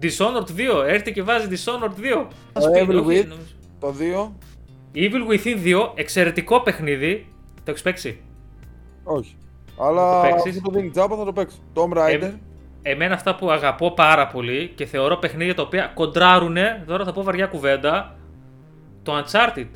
Dishonored 0.00 0.80
2, 0.80 0.84
έρθει 0.86 1.12
και 1.12 1.22
βάζει 1.22 1.48
Dishonored 1.50 2.22
2. 2.22 2.26
Το 2.52 2.70
Evil 2.74 3.06
Within, 3.06 3.32
το 3.80 3.94
2. 3.98 4.32
Evil 4.94 5.30
Within 5.30 5.64
2, 5.64 5.92
εξαιρετικό 5.94 6.60
παιχνίδι. 6.60 7.26
Το 7.54 7.70
έχεις 7.70 7.82
παίξει; 7.82 8.20
Όχι. 9.04 9.36
Αλλά 9.78 10.20
αυτό 10.20 10.60
το 10.62 10.70
δίνει 10.70 10.90
τζάμπα 10.90 11.16
θα 11.16 11.24
το 11.24 11.32
παίξω. 11.32 11.56
Tomb 11.74 11.96
Raider. 11.96 12.32
Ε, 12.86 12.90
εμένα 12.90 13.14
αυτά 13.14 13.34
που 13.34 13.50
αγαπώ 13.50 13.92
πάρα 13.92 14.26
πολύ 14.26 14.72
και 14.74 14.84
θεωρώ 14.86 15.16
παιχνίδια 15.16 15.54
τα 15.54 15.62
οποία 15.62 15.90
κοντράρουνε, 15.94 16.84
τώρα 16.86 17.04
θα 17.04 17.12
πω 17.12 17.22
βαριά 17.22 17.46
κουβέντα, 17.46 18.16
το 19.02 19.18
Uncharted. 19.18 19.66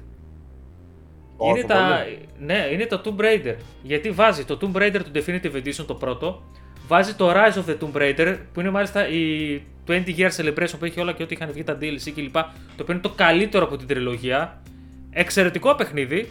είναι, 1.49 1.65
τα, 1.67 2.05
ναι, 2.39 2.69
είναι 2.73 2.87
το 2.87 3.01
Tomb 3.05 3.21
Raider. 3.21 3.55
Γιατί 3.83 4.11
βάζει 4.11 4.45
το 4.45 4.59
Tomb 4.61 4.77
Raider 4.77 5.01
του 5.05 5.11
Definitive 5.15 5.55
Edition 5.55 5.85
το 5.87 5.95
πρώτο, 5.95 6.43
βάζει 6.87 7.15
το 7.15 7.31
Rise 7.31 7.55
of 7.55 7.71
the 7.71 7.77
Tomb 7.79 8.01
Raider 8.01 8.39
που 8.53 8.61
είναι 8.61 8.71
μάλιστα 8.71 9.09
η 9.09 9.63
20 9.87 10.03
Year 10.17 10.31
Celebration 10.37 10.75
που 10.79 10.85
έχει 10.85 11.01
όλα 11.01 11.13
και 11.13 11.23
ό,τι 11.23 11.35
είχαν 11.35 11.53
βγει 11.53 11.65
τα 11.65 11.79
DLC 11.81 12.11
κλπ. 12.15 12.33
Το 12.33 12.83
οποίο 12.83 12.95
είναι 12.95 13.03
το 13.03 13.11
καλύτερο 13.11 13.65
από 13.65 13.77
την 13.77 13.87
τριλογία. 13.87 14.63
Εξαιρετικό 15.11 15.75
παιχνίδι. 15.75 16.31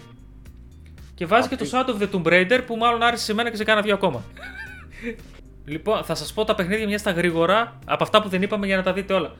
Και 1.15 1.25
βάζει 1.25 1.47
και 1.47 1.55
το 1.55 1.65
Shadow 1.71 1.89
of 1.89 2.03
the 2.03 2.09
Tomb 2.15 2.33
Raider 2.33 2.61
που 2.65 2.75
μάλλον 2.75 3.03
άρεσε 3.03 3.23
σε 3.23 3.33
μένα 3.33 3.49
και 3.49 3.55
σε 3.55 3.63
κάνα 3.63 3.81
δύο 3.81 3.93
ακόμα. 3.93 4.23
Λοιπόν, 5.69 6.03
θα 6.03 6.15
σας 6.15 6.33
πω 6.33 6.43
τα 6.43 6.55
παιχνίδια 6.55 6.87
μιας 6.87 6.99
στα 6.99 7.11
γρήγορα 7.11 7.79
από 7.85 8.03
αυτά 8.03 8.21
που 8.21 8.29
δεν 8.29 8.41
είπαμε 8.41 8.65
για 8.65 8.75
να 8.77 8.83
τα 8.83 8.93
δείτε 8.93 9.13
όλα. 9.13 9.31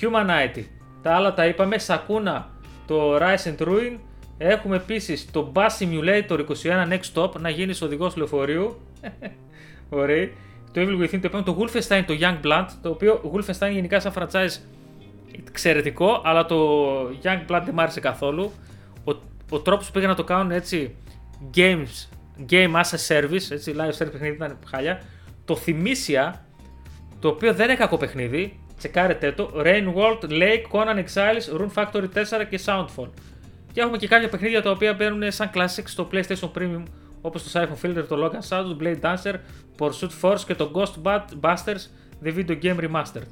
Humanity. 0.00 0.64
Τα 1.02 1.14
άλλα 1.14 1.34
τα 1.34 1.46
είπαμε. 1.46 1.76
Sakuna, 1.86 2.42
το 2.86 3.16
Rise 3.16 3.56
and 3.56 3.66
Ruin. 3.66 3.98
Έχουμε 4.38 4.76
επίσης 4.76 5.30
το 5.30 5.52
Bus 5.54 5.68
Simulator 5.78 6.44
21 6.62 6.88
Next 6.88 7.12
Stop 7.14 7.40
να 7.40 7.48
γίνεις 7.48 7.82
οδηγός 7.82 8.16
λεωφορείου. 8.16 8.80
Ωραία. 9.88 10.28
Το 10.72 10.80
Evil 10.80 11.02
Within, 11.02 11.20
το 11.20 11.20
επόμενο, 11.22 11.42
το 11.42 11.56
Wolfenstein, 11.60 12.02
το 12.06 12.14
Young 12.20 12.46
Blood. 12.46 12.66
Το 12.82 12.88
οποίο 12.88 13.32
Wolfenstein 13.34 13.70
γενικά 13.72 14.00
σαν 14.00 14.12
franchise 14.16 14.60
εξαιρετικό, 15.48 16.20
αλλά 16.24 16.46
το 16.46 16.88
Young 17.22 17.40
Blood 17.48 17.62
δεν 17.64 17.74
μ' 17.74 17.80
άρεσε 17.80 18.00
καθόλου. 18.00 18.52
Ο, 19.04 19.10
ο 19.50 19.60
τρόπος 19.60 19.86
που 19.86 19.92
πήγαν 19.92 20.08
να 20.08 20.14
το 20.14 20.24
κάνουν 20.24 20.50
έτσι 20.50 20.94
games, 21.54 22.08
game 22.50 22.72
as 22.74 22.90
a 22.90 23.08
service, 23.08 23.50
έτσι 23.50 23.74
live 23.76 24.02
service 24.02 24.12
παιχνίδι 24.12 24.34
ήταν 24.34 24.58
χάλια 24.70 25.02
το 25.48 25.56
Θυμήσια, 25.56 26.44
το 27.20 27.28
οποίο 27.28 27.54
δεν 27.54 27.68
είναι 27.68 27.76
κακό 27.76 27.96
παιχνίδι, 27.96 28.60
τσεκάρετε 28.76 29.32
το, 29.32 29.50
Rain 29.56 29.94
World, 29.94 30.30
Lake, 30.30 30.62
Conan 30.70 31.04
Exiles, 31.04 31.60
Rune 31.60 31.72
Factory 31.74 32.08
4 32.14 32.46
και 32.50 32.60
Soundfall. 32.64 33.08
Και 33.72 33.80
έχουμε 33.80 33.96
και 33.96 34.08
κάποια 34.08 34.28
παιχνίδια 34.28 34.62
τα 34.62 34.70
οποία 34.70 34.94
μπαίνουν 34.94 35.32
σαν 35.32 35.50
classics 35.54 35.84
στο 35.84 36.08
PlayStation 36.12 36.50
Premium, 36.58 36.82
όπω 37.20 37.38
το 37.38 37.44
Siphon 37.52 37.86
Filter, 37.86 38.04
το 38.08 38.24
Logan 38.24 38.48
Shadow, 38.48 38.64
το 38.64 38.76
Blade 38.80 39.00
Dancer, 39.00 39.34
Pursuit 39.78 40.10
Force 40.20 40.40
και 40.46 40.54
το 40.54 40.70
Ghostbusters 40.74 41.82
The 42.24 42.36
Video 42.36 42.62
Game 42.62 42.78
Remastered. 42.80 43.28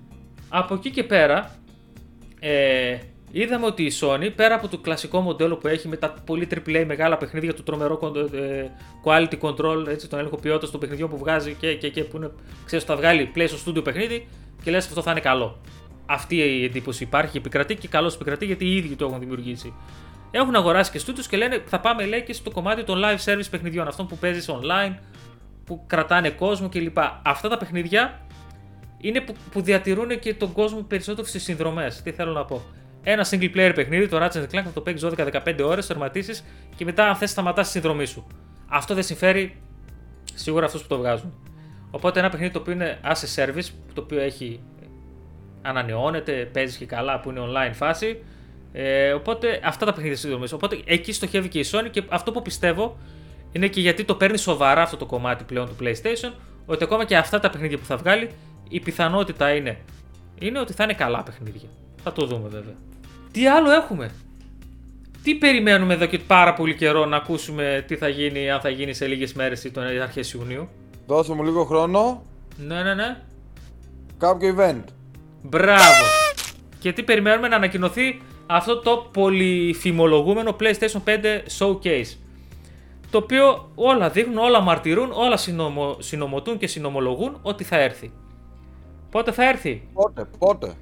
Από 0.48 0.74
εκεί 0.74 0.90
και 0.90 1.04
πέρα, 1.04 1.56
ε, 2.40 2.98
είδαμε 3.40 3.66
ότι 3.66 3.82
η 3.82 3.92
Sony, 4.00 4.30
πέρα 4.36 4.54
από 4.54 4.68
το 4.68 4.78
κλασικό 4.78 5.20
μοντέλο 5.20 5.56
που 5.56 5.68
έχει 5.68 5.88
με 5.88 5.96
τα 5.96 6.14
πολύ 6.26 6.48
AAA 6.54 6.84
μεγάλα 6.86 7.16
παιχνίδια, 7.16 7.54
του 7.54 7.62
τρομερό 7.62 8.12
ε, 8.32 8.66
quality 9.04 9.38
control, 9.40 9.86
έτσι, 9.88 10.08
τον 10.08 10.18
έλεγχο 10.18 10.36
ποιότητας 10.36 10.70
των 10.70 10.80
παιχνιδιών 10.80 11.10
που 11.10 11.18
βγάζει 11.18 11.54
και, 11.54 11.74
και, 11.74 11.88
και 11.90 12.04
που 12.04 12.16
είναι, 12.16 12.30
ξέρεις, 12.64 12.84
θα 12.84 12.96
βγάλει 12.96 13.32
play 13.36 13.44
στο 13.48 13.72
studio 13.72 13.84
παιχνίδι 13.84 14.28
και 14.62 14.70
λες 14.70 14.86
αυτό 14.86 15.02
θα 15.02 15.10
είναι 15.10 15.20
καλό. 15.20 15.60
Αυτή 16.06 16.36
η 16.36 16.64
εντύπωση 16.64 17.02
υπάρχει, 17.02 17.36
επικρατεί 17.36 17.74
και 17.74 17.88
καλώς 17.88 18.14
επικρατεί 18.14 18.44
γιατί 18.44 18.64
οι 18.64 18.76
ίδιοι 18.76 18.96
το 18.96 19.06
έχουν 19.06 19.18
δημιουργήσει. 19.18 19.74
Έχουν 20.30 20.54
αγοράσει 20.54 20.90
και 20.90 20.98
στούντιο 20.98 21.24
και 21.28 21.36
λένε 21.36 21.62
θα 21.66 21.80
πάμε 21.80 22.06
λέει 22.06 22.22
και 22.22 22.32
στο 22.32 22.50
κομμάτι 22.50 22.84
των 22.84 23.02
live 23.04 23.32
service 23.32 23.48
παιχνιδιών, 23.50 23.88
αυτών 23.88 24.06
που 24.06 24.16
παίζεις 24.16 24.50
online, 24.50 24.94
που 25.64 25.84
κρατάνε 25.86 26.30
κόσμο 26.30 26.68
κλπ. 26.68 26.98
Αυτά 27.22 27.48
τα 27.48 27.56
παιχνίδια 27.56 28.20
είναι 29.00 29.20
που, 29.20 29.34
που 29.50 29.60
διατηρούν 29.60 30.18
και 30.18 30.34
τον 30.34 30.52
κόσμο 30.52 30.80
περισσότερο 30.80 31.26
στις 31.26 31.42
συνδρομές. 31.42 32.02
Τι 32.02 32.12
θέλω 32.12 32.32
να 32.32 32.44
πω. 32.44 32.62
Ένα 33.08 33.26
single 33.30 33.56
player 33.56 33.72
παιχνίδι, 33.74 34.08
το 34.08 34.18
Ratchet 34.24 34.42
Clank, 34.42 34.62
θα 34.64 34.70
το 34.74 34.80
παίξεις 34.80 35.10
12-15 35.16 35.60
ώρες, 35.62 35.86
τερματίσεις 35.86 36.44
και 36.76 36.84
μετά, 36.84 37.08
αν 37.08 37.16
θες, 37.16 37.30
σταματάς 37.30 37.66
τη 37.66 37.72
συνδρομή 37.72 38.06
σου. 38.06 38.26
Αυτό 38.66 38.94
δεν 38.94 39.02
συμφέρει 39.02 39.56
σίγουρα 40.34 40.64
αυτούς 40.64 40.82
που 40.82 40.88
το 40.88 40.96
βγάζουν. 40.96 41.32
Οπότε 41.90 42.18
ένα 42.18 42.28
παιχνίδι 42.28 42.52
το 42.52 42.58
οποίο 42.58 42.72
είναι 42.72 42.98
as 43.04 43.08
a 43.08 43.44
service, 43.44 43.68
το 43.94 44.00
οποίο 44.00 44.20
έχει 44.20 44.60
ανανεώνεται, 45.62 46.32
παίζεις 46.52 46.76
και 46.76 46.86
καλά, 46.86 47.20
που 47.20 47.30
είναι 47.30 47.40
online 47.40 47.74
φάση. 47.74 48.22
Ε, 48.72 49.12
οπότε 49.12 49.60
αυτά 49.64 49.86
τα 49.86 49.92
παιχνίδια 49.92 50.16
συνδρομή. 50.16 50.46
Οπότε 50.52 50.80
εκεί 50.84 51.12
στοχεύει 51.12 51.48
και 51.48 51.58
η 51.58 51.64
Sony 51.72 51.88
και 51.90 52.02
αυτό 52.08 52.32
που 52.32 52.42
πιστεύω 52.42 52.96
είναι 53.52 53.68
και 53.68 53.80
γιατί 53.80 54.04
το 54.04 54.14
παίρνει 54.14 54.38
σοβαρά 54.38 54.82
αυτό 54.82 54.96
το 54.96 55.06
κομμάτι 55.06 55.44
πλέον 55.44 55.66
του 55.66 55.76
PlayStation, 55.80 56.32
ότι 56.66 56.84
ακόμα 56.84 57.04
και 57.04 57.16
αυτά 57.16 57.40
τα 57.40 57.50
παιχνίδια 57.50 57.78
που 57.78 57.84
θα 57.84 57.96
βγάλει, 57.96 58.30
η 58.68 58.80
πιθανότητα 58.80 59.54
είναι, 59.54 59.78
είναι 60.38 60.58
ότι 60.58 60.72
θα 60.72 60.84
είναι 60.84 60.94
καλά 60.94 61.22
παιχνίδια. 61.22 61.68
Θα 62.02 62.12
το 62.12 62.26
δούμε 62.26 62.48
βέβαια. 62.48 62.74
Τι 63.36 63.46
άλλο 63.46 63.70
έχουμε; 63.70 64.10
Τι 65.22 65.34
περιμένουμε 65.34 65.94
εδώ 65.94 66.06
και 66.06 66.18
πάρα 66.18 66.52
πολύ 66.54 66.74
καιρό 66.74 67.04
να 67.04 67.16
ακούσουμε 67.16 67.84
τι 67.86 67.96
θα 67.96 68.08
γίνει, 68.08 68.50
αν 68.50 68.60
θα 68.60 68.68
γίνει 68.68 68.94
σε 68.94 69.06
λίγες 69.06 69.32
μέρες 69.32 69.64
ή 69.64 69.70
τον 69.70 69.82
αρχές 69.82 70.32
Ιουνίου; 70.32 70.68
Δώσε 71.06 71.32
μου 71.32 71.42
λίγο 71.42 71.64
χρόνο. 71.64 72.22
Ναι, 72.56 72.82
ναι, 72.82 72.94
ναι. 72.94 73.16
Κάποιο 74.18 74.54
event. 74.58 74.82
Μπράβο. 75.42 76.04
Και 76.78 76.92
τι 76.92 77.02
περιμένουμε 77.02 77.48
να 77.48 77.56
ανακοινωθεί 77.56 78.22
αυτό 78.46 78.78
το 78.78 79.08
πολυφημολογούμενο 79.12 80.56
PlayStation 80.60 81.00
5 81.04 81.42
Showcase. 81.58 82.16
Το 83.10 83.18
οποίο 83.18 83.70
όλα 83.74 84.10
δείχνουν, 84.10 84.38
όλα 84.38 84.60
μαρτυρούν, 84.60 85.10
όλα 85.12 85.36
συνομο, 85.36 85.96
συνομωτούν 85.98 86.58
και 86.58 86.66
συνομολογούν 86.66 87.38
ότι 87.42 87.64
θα 87.64 87.76
έρθει. 87.76 88.12
Πότε 89.10 89.32
θα 89.32 89.48
έρθει; 89.48 89.88
Πότε, 89.92 90.28
πότε. 90.38 90.74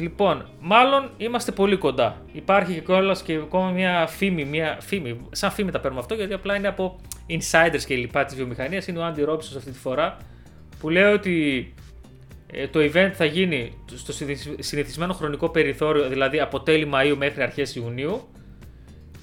Λοιπόν, 0.00 0.48
μάλλον 0.60 1.10
είμαστε 1.16 1.52
πολύ 1.52 1.76
κοντά. 1.76 2.22
Υπάρχει 2.32 2.74
και 2.74 2.80
κιόλας 2.80 3.22
και 3.22 3.34
ακόμα 3.34 3.70
μια 3.70 4.06
φήμη, 4.06 4.44
μια 4.44 4.78
φήμη, 4.80 5.26
σαν 5.30 5.50
φήμη 5.50 5.70
τα 5.70 5.80
παίρνουμε 5.80 6.02
αυτό 6.02 6.14
γιατί 6.14 6.32
απλά 6.32 6.56
είναι 6.56 6.68
από 6.68 7.00
insiders 7.28 7.82
και 7.86 7.94
λοιπά 7.94 8.24
της 8.24 8.34
βιομηχανίας. 8.34 8.86
Είναι 8.86 8.98
ο 8.98 9.02
Andy 9.06 9.28
Robinson 9.28 9.56
αυτή 9.56 9.70
τη 9.70 9.78
φορά 9.78 10.16
που 10.80 10.88
λέει 10.88 11.02
ότι 11.02 11.74
ε, 12.52 12.68
το 12.68 12.80
event 12.80 13.10
θα 13.12 13.24
γίνει 13.24 13.72
στο 13.94 14.12
συνηθισμένο 14.58 15.12
χρονικό 15.12 15.48
περιθώριο, 15.48 16.08
δηλαδή 16.08 16.40
από 16.40 16.60
τέλη 16.60 16.90
Μαΐου 16.94 17.14
μέχρι 17.16 17.42
αρχές 17.42 17.74
Ιουνίου 17.74 18.28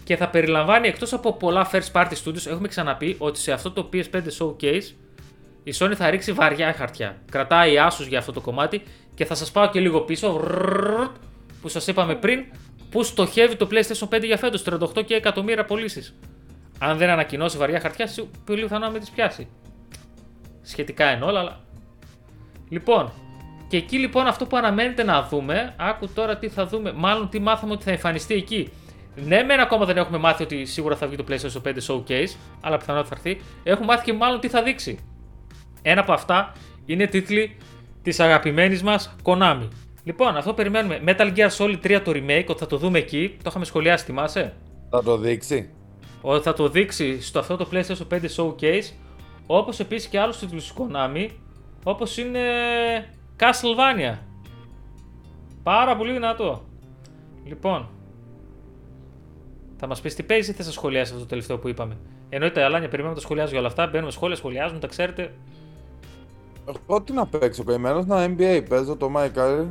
και 0.03 0.15
θα 0.15 0.29
περιλαμβάνει 0.29 0.87
εκτός 0.87 1.13
από 1.13 1.33
πολλά 1.33 1.69
first 1.71 1.91
party 1.91 2.13
studios, 2.23 2.45
έχουμε 2.47 2.67
ξαναπεί 2.67 3.15
ότι 3.17 3.39
σε 3.39 3.51
αυτό 3.51 3.71
το 3.71 3.89
PS5 3.93 4.21
Showcase 4.39 4.93
η 5.67 5.73
Sony 5.79 5.93
θα 5.95 6.09
ρίξει 6.09 6.31
βαριά 6.31 6.73
χαρτιά. 6.73 7.17
Κρατάει 7.31 7.73
Asus 7.87 8.07
για 8.07 8.19
αυτό 8.19 8.31
το 8.31 8.41
κομμάτι 8.41 8.83
και 9.15 9.25
θα 9.25 9.35
σας 9.35 9.51
πάω 9.51 9.69
και 9.69 9.79
λίγο 9.79 10.01
πίσω 10.01 10.41
που 11.61 11.67
σας 11.67 11.87
είπαμε 11.87 12.15
πριν 12.15 12.45
που 12.89 13.03
στοχεύει 13.03 13.55
το 13.55 13.67
PlayStation 13.71 14.15
5 14.15 14.23
για 14.23 14.37
φέτος, 14.37 14.63
38 14.63 15.05
και 15.05 15.13
εκατομμύρια 15.13 15.65
πωλήσει. 15.65 16.13
Αν 16.79 16.97
δεν 16.97 17.09
ανακοινώσει 17.09 17.57
βαριά 17.57 17.79
χαρτιά, 17.79 18.09
πολύ 18.45 18.61
πιθανό 18.61 18.85
να 18.85 18.91
μην 18.91 18.99
τις 18.99 19.09
πιάσει. 19.09 19.47
Σχετικά 20.61 21.11
είναι 21.11 21.25
όλα, 21.25 21.39
αλλά 21.39 21.59
Λοιπόν, 22.69 23.11
και 23.67 23.77
εκεί 23.77 23.97
λοιπόν 23.97 24.27
αυτό 24.27 24.45
που 24.45 24.57
αναμένεται 24.57 25.03
να 25.03 25.23
δούμε, 25.23 25.73
άκου 25.77 26.09
τώρα 26.13 26.37
τι 26.37 26.49
θα 26.49 26.65
δούμε, 26.65 26.91
μάλλον 26.91 27.29
τι 27.29 27.39
μάθαμε 27.39 27.73
ότι 27.73 27.83
θα 27.83 27.91
εμφανιστεί 27.91 28.33
εκεί. 28.33 28.71
Ναι, 29.15 29.43
μεν 29.43 29.59
ακόμα 29.59 29.85
δεν 29.85 29.97
έχουμε 29.97 30.17
μάθει 30.17 30.43
ότι 30.43 30.65
σίγουρα 30.65 30.95
θα 30.95 31.07
βγει 31.07 31.15
το 31.15 31.25
PlayStation 31.29 31.61
5 31.67 31.73
Showcase, 31.87 32.35
αλλά 32.61 32.77
πιθανότατα 32.77 33.15
θα 33.15 33.29
έρθει. 33.29 33.41
Έχουμε 33.63 33.85
μάθει 33.85 34.03
και 34.03 34.13
μάλλον 34.13 34.39
τι 34.39 34.47
θα 34.47 34.63
δείξει. 34.63 34.99
Ένα 35.89 36.01
από 36.01 36.13
αυτά 36.13 36.51
είναι 36.85 37.07
τίτλοι 37.07 37.55
της 38.01 38.19
αγαπημένης 38.19 38.83
μας 38.83 39.15
Konami. 39.23 39.67
Λοιπόν, 40.03 40.37
αυτό 40.37 40.53
περιμένουμε. 40.53 41.01
Metal 41.05 41.33
Gear 41.35 41.49
Solid 41.57 41.79
3 41.83 42.01
το 42.03 42.11
remake, 42.15 42.45
ότι 42.47 42.59
θα 42.59 42.65
το 42.65 42.77
δούμε 42.77 42.97
εκεί. 42.97 43.35
Το 43.37 43.45
είχαμε 43.49 43.65
σχολιάσει, 43.65 44.05
θυμάσαι; 44.05 44.53
Θα 44.89 45.03
το 45.03 45.17
δείξει. 45.17 45.69
Ότι 46.21 46.43
θα 46.43 46.53
το 46.53 46.69
δείξει 46.69 47.21
στο 47.21 47.39
αυτό 47.39 47.55
το 47.57 47.67
PlayStation 47.71 48.07
5 48.09 48.27
Showcase. 48.35 48.93
Όπως 49.47 49.79
επίσης 49.79 50.09
και 50.09 50.19
άλλους 50.19 50.37
τίτλους 50.37 50.63
της 50.63 50.73
Konami 50.77 51.29
όπως 51.83 52.17
είναι 52.17 52.39
Castlevania. 53.39 54.17
Πάρα 55.63 55.95
πολύ 55.95 56.11
δυνατό. 56.11 56.63
Λοιπόν, 57.45 57.89
θα 59.77 59.87
μας 59.87 60.01
πεις 60.01 60.15
τι 60.15 60.23
παίζεις 60.23 60.53
ή 60.53 60.57
θα 60.57 60.63
σα 60.63 60.71
σχολιάσεις 60.71 61.09
αυτό 61.09 61.23
το 61.23 61.29
τελευταίο 61.29 61.57
που 61.57 61.67
είπαμε. 61.67 61.97
Εννοείται, 62.29 62.63
Αλάνια, 62.63 62.87
περιμένουμε 62.87 63.19
τα 63.19 63.25
σχολιάζεις 63.25 63.51
για 63.51 63.59
όλα 63.59 63.69
αυτά. 63.69 63.87
Μπαίνουμε 63.87 64.11
σχόλια, 64.11 64.35
σχολιάζουμε, 64.35 64.79
τα 64.79 64.87
ξέρετε. 64.87 65.33
Εγώ 66.67 67.01
τι 67.01 67.13
να 67.13 67.25
παίξω, 67.25 67.63
καημένος, 67.63 68.05
να 68.05 68.25
NBA 68.25 68.63
παίζω 68.69 68.95
το 68.95 69.11
Mike 69.15 69.65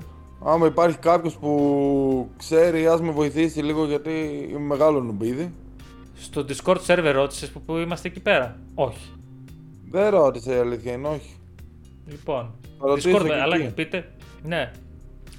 Άμα 0.45 0.67
υπάρχει 0.67 0.99
κάποιος 0.99 1.37
που 1.37 2.31
ξέρει, 2.37 2.87
ας 2.87 3.01
με 3.01 3.11
βοηθήσει 3.11 3.63
λίγο 3.63 3.85
γιατί 3.85 4.47
είμαι 4.51 4.59
μεγάλο 4.59 5.01
νουμπίδι. 5.01 5.53
Στο 6.17 6.45
Discord 6.49 6.79
server 6.87 7.13
ρώτησες 7.13 7.51
που, 7.51 7.61
που 7.61 7.77
είμαστε 7.77 8.09
εκεί 8.09 8.21
πέρα; 8.21 8.59
Όχι. 8.75 9.11
Δεν 9.91 10.11
ρώτησε 10.11 10.55
η 10.55 10.59
αλήθεια 10.59 10.93
είναι, 10.93 11.09
όχι. 11.09 11.37
Λοιπόν, 12.07 12.55
Discord, 12.79 13.31
αλλά 13.43 13.73
πείτε. 13.75 14.13
Ναι. 14.43 14.73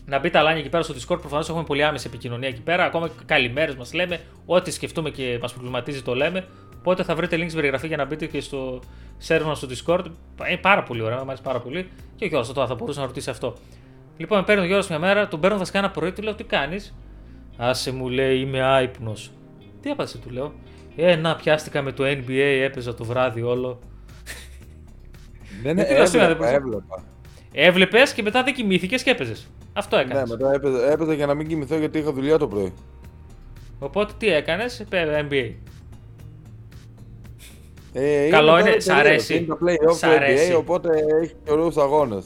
Να 0.06 0.20
μπείτε 0.20 0.38
αλάνια 0.38 0.60
εκεί 0.60 0.70
πέρα 0.70 0.84
στο 0.84 0.94
Discord. 0.94 1.20
Προφανώς 1.20 1.50
έχουμε 1.50 1.64
πολύ 1.64 1.84
άμεση 1.84 2.08
επικοινωνία 2.08 2.48
εκεί 2.48 2.62
πέρα. 2.62 2.84
Ακόμα 2.84 3.10
καλημέρες 3.26 3.76
μας 3.76 3.94
λέμε. 3.94 4.20
Ό,τι 4.46 4.72
σκεφτούμε 4.72 5.10
και 5.10 5.38
μας 5.42 5.54
προβληματίζει 5.54 6.02
το 6.02 6.16
λέμε. 6.16 6.48
Οπότε 6.88 7.04
θα 7.04 7.16
βρείτε 7.16 7.36
link 7.36 7.44
στην 7.44 7.56
περιγραφή 7.56 7.88
για 7.88 7.98
να 7.98 8.06
μπείτε 8.06 8.26
και 8.26 8.42
στο 8.42 8.82
server 9.28 9.44
μας 9.46 9.58
στο 9.58 9.68
Discord. 9.68 10.06
Είναι 10.50 10.58
πάρα 10.62 10.84
πολύ 10.84 11.02
ωραία, 11.02 11.18
μου 11.18 11.24
αρέσει 11.28 11.42
πάρα 11.42 11.60
πολύ. 11.60 11.90
Και 12.16 12.26
ο 12.26 12.28
Γιώργος 12.28 12.54
τώρα 12.54 12.68
θα 12.68 12.76
μπορούσε 12.76 13.00
να 13.00 13.06
ρωτήσει 13.06 13.30
αυτό. 13.30 13.54
Λοιπόν, 14.18 14.38
με 14.38 14.44
παίρνει 14.44 14.62
ο 14.62 14.66
Γιώργος 14.66 14.90
μια 14.90 15.00
μέρα, 15.00 15.28
τον 15.28 15.40
παίρνω 15.40 15.58
βασικά 15.58 15.78
ένα 15.78 15.92
πρωί, 15.92 16.12
του 16.12 16.22
λέω 16.22 16.36
τι 16.36 16.44
κάνεις; 16.44 16.96
Άσε 17.58 17.92
μου 17.92 18.10
λέει 18.10 18.40
είμαι 18.40 18.62
άϊπνος. 18.62 19.32
Τι 19.82 19.90
έπασε, 19.90 20.18
του 20.18 20.30
λέω. 20.30 20.54
Ε, 20.96 21.16
να 21.16 21.36
πιάστηκα 21.36 21.82
με 21.82 21.92
το 21.92 22.04
NBA, 22.04 22.62
έπαιζα 22.64 22.94
το 22.94 23.04
βράδυ 23.04 23.42
όλο. 23.42 23.80
Δεν 25.64 25.78
έβλεπα, 25.80 26.50
έβλεπα. 26.50 27.04
Έβλεπες 27.52 28.14
και 28.14 28.22
μετά 28.22 28.44
δεν 28.44 28.54
κοιμήθηκες 28.54 29.04
και 29.04 29.10
έπαιζες. 29.10 29.48
Αυτό 29.74 29.98
έκανες. 29.98 30.30
Ναι, 30.30 30.36
μετά 30.36 30.54
έπαιζε, 30.54 30.92
έπαιζε 30.92 31.14
για 31.14 31.26
να 31.26 31.34
μην 31.34 31.48
κοιμηθώ 31.48 31.78
γιατί 31.78 31.98
είχα 32.00 32.14
δουλειά 32.14 32.38
το 32.38 32.48
πρωί. 32.48 32.74
Οπότε 33.80 34.14
τι 34.18 34.28
έκανες, 34.28 34.86
NBA. 34.92 35.54
Ε, 38.00 38.30
Καλό 38.30 38.60
είναι, 38.60 38.80
σ' 38.80 38.90
αρέσει. 38.90 39.36
Είναι 39.36 39.46
τα 39.46 39.58
playoff 39.62 39.98
του 40.00 40.08
NBA, 40.08 40.58
οπότε 40.58 40.90
έχει 41.22 41.34
και 41.44 41.52
ωραίου 41.52 41.72
αγώνε. 41.82 42.24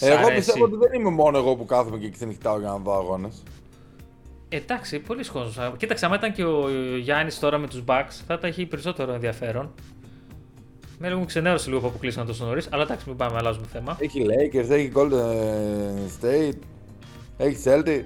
Εγώ 0.00 0.28
πιστεύω 0.34 0.64
ότι 0.64 0.76
δεν 0.76 1.00
είμαι 1.00 1.10
μόνο 1.10 1.38
εγώ 1.38 1.56
που 1.56 1.64
κάθομαι 1.64 1.98
και 1.98 2.10
ξενυχτάω 2.10 2.58
για 2.58 2.68
να 2.68 2.76
δω 2.76 2.94
αγώνες. 2.94 3.42
Εντάξει, 4.48 4.98
πολλοί 4.98 5.24
κόσμοι. 5.24 5.72
Κοίταξε, 5.76 6.06
άμα 6.06 6.14
ήταν 6.14 6.32
και 6.32 6.44
ο 6.44 6.68
Γιάννης 7.00 7.38
τώρα 7.38 7.58
με 7.58 7.68
τους 7.68 7.82
Bucks, 7.86 8.22
θα 8.26 8.38
τα 8.38 8.46
έχει 8.46 8.66
περισσότερο 8.66 9.12
ενδιαφέρον. 9.12 9.74
Με 10.98 11.08
λίγο 11.08 11.18
μου 11.18 11.26
ξενέρωσε 11.26 11.68
λίγο 11.68 11.80
που 11.80 11.86
αποκλείσαν 11.86 12.26
τόσο 12.26 12.44
νωρίς, 12.44 12.68
αλλά 12.70 12.82
εντάξει, 12.82 13.04
μην 13.08 13.16
πάμε, 13.16 13.36
αλλάζουμε 13.36 13.66
θέμα. 13.72 13.96
Έχει 14.00 14.26
Lakers, 14.26 14.70
έχει 14.70 14.92
Golden 14.94 16.20
State, 16.20 16.58
έχει 17.36 17.56
Celtic. 17.64 18.02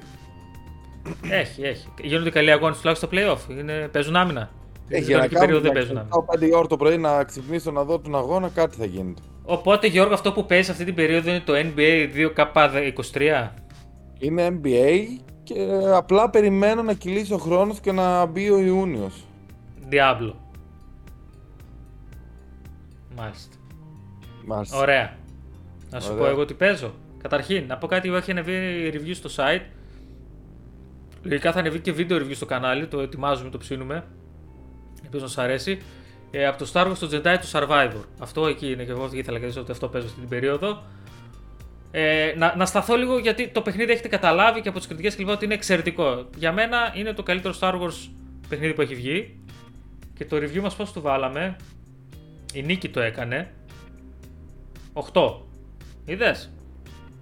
Έχει, 1.31 1.63
έχει. 1.63 1.89
Γίνονται 2.03 2.31
καλοί 2.31 2.51
αγώνες 2.51 2.79
τουλάχιστον 2.79 3.09
στο 3.13 3.19
playoff. 3.19 3.59
Είναι, 3.59 3.89
παίζουν 3.93 4.17
άμυνα. 4.17 4.51
Έχει 4.89 5.05
για 5.05 5.19
να 5.19 5.29
περίοδο 5.29 5.61
δεν 5.61 5.73
παίζουν 5.73 5.99
άμυνα. 5.99 6.25
5 6.27 6.51
ώρα 6.55 6.67
το 6.67 6.77
πρωί 6.77 6.99
να 6.99 7.25
ξυπνήσω 7.25 7.71
να 7.71 7.85
δω 7.85 7.99
τον 7.99 8.17
αγώνα, 8.17 8.49
κάτι 8.49 8.77
θα 8.77 8.85
γίνεται. 8.85 9.21
Οπότε 9.45 9.87
Γιώργο, 9.87 10.15
αυτό 10.15 10.33
που 10.33 10.47
παίζεις 10.47 10.71
αυτή 10.71 10.85
την 10.85 10.95
περίοδο 10.95 11.31
είναι 11.31 11.41
το 11.41 11.53
NBA 11.57 12.09
2K23. 12.15 13.49
Είναι 14.19 14.61
NBA 14.63 15.21
και 15.43 15.55
απλά 15.95 16.31
περιμένω 16.31 16.83
να 16.83 16.93
κυλήσει 16.93 17.33
ο 17.33 17.39
χρόνος 17.39 17.81
και 17.81 17.93
να 17.93 18.27
μπει 18.27 18.51
ο 18.51 18.59
Ιούνιος. 18.59 19.25
Διάβλο. 19.89 20.37
Μάλιστα. 23.17 23.57
Μάλιστα. 24.47 24.79
Ωραία. 24.79 25.17
Να 25.91 26.01
σου 26.01 26.15
πω 26.15 26.27
εγώ 26.27 26.45
τι 26.45 26.55
παίζω. 26.55 26.93
Καταρχήν, 27.23 27.67
να 27.67 27.77
πω 27.77 27.87
κάτι 27.87 28.09
που 28.09 28.15
έχει 28.15 28.31
ανεβεί 28.31 28.91
review 28.95 29.15
στο 29.15 29.31
site. 29.37 29.63
Λογικά 31.23 31.53
θα 31.53 31.59
ανεβεί 31.59 31.81
και 31.81 31.93
βίντεο 31.93 32.19
review 32.19 32.35
στο 32.35 32.47
κανάλι. 32.47 32.87
Το 32.87 33.01
ετοιμάζουμε, 33.01 33.51
το 33.51 33.59
ψήνουμε. 33.59 34.05
Ελπίζω 35.09 35.25
να 35.25 35.31
σας 35.31 35.45
αρέσει. 35.45 35.79
ε, 36.31 36.47
από 36.47 36.59
το 36.59 36.71
Star 36.73 36.87
Wars 36.87 36.97
στο 36.97 37.09
Jedi 37.13 37.37
του 37.41 37.49
Survivor. 37.53 38.05
Αυτό 38.19 38.47
εκεί 38.47 38.71
είναι 38.71 38.85
και 38.85 38.91
εγώ 38.91 39.09
ήθελα 39.13 39.39
και 39.39 39.59
ότι 39.59 39.71
αυτό 39.71 39.89
παίζω 39.89 40.09
στην 40.09 40.29
περίοδο. 40.29 40.83
Ε, 41.91 42.35
να, 42.37 42.57
να 42.57 42.67
σταθώ 42.67 42.97
λίγο 42.97 43.19
γιατί 43.19 43.49
το 43.49 43.61
παιχνίδι 43.63 43.93
έχετε 43.93 44.09
καταλάβει 44.09 44.61
και 44.61 44.69
από 44.69 44.79
τις 44.79 44.87
κριτικές 44.87 45.17
κλπ. 45.17 45.29
ότι 45.29 45.45
είναι 45.45 45.55
εξαιρετικό. 45.55 46.29
Για 46.37 46.53
μένα 46.53 46.93
είναι 46.97 47.13
το 47.13 47.23
καλύτερο 47.23 47.55
Star 47.61 47.73
Wars 47.73 48.09
παιχνίδι 48.49 48.75
που 48.75 48.81
έχει 48.81 48.95
βγει. 48.95 49.41
Και 50.15 50.25
το 50.25 50.37
review 50.37 50.61
μας 50.61 50.77
πώς 50.77 50.93
το 50.93 51.01
βάλαμε. 51.01 51.57
Η 52.55 52.63
νίκη 52.63 52.89
το 52.89 53.01
έκανε. 53.01 53.51
8. 55.13 55.35
Είδες; 56.05 56.51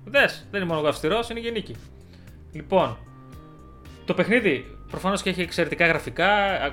Είδες; 0.06 0.46
Δεν 0.50 0.60
είναι 0.60 0.70
μόνο 0.72 0.86
ο 0.86 0.88
αυστηρό, 0.88 1.24
είναι 1.30 1.40
και 1.40 1.48
η 1.48 1.52
νίκη. 1.52 1.76
Λοιπόν, 2.52 2.96
το 4.04 4.14
παιχνίδι 4.14 4.75
προφανώς 4.96 5.22
και 5.22 5.30
έχει 5.30 5.40
εξαιρετικά 5.40 5.86
γραφικά 5.86 6.26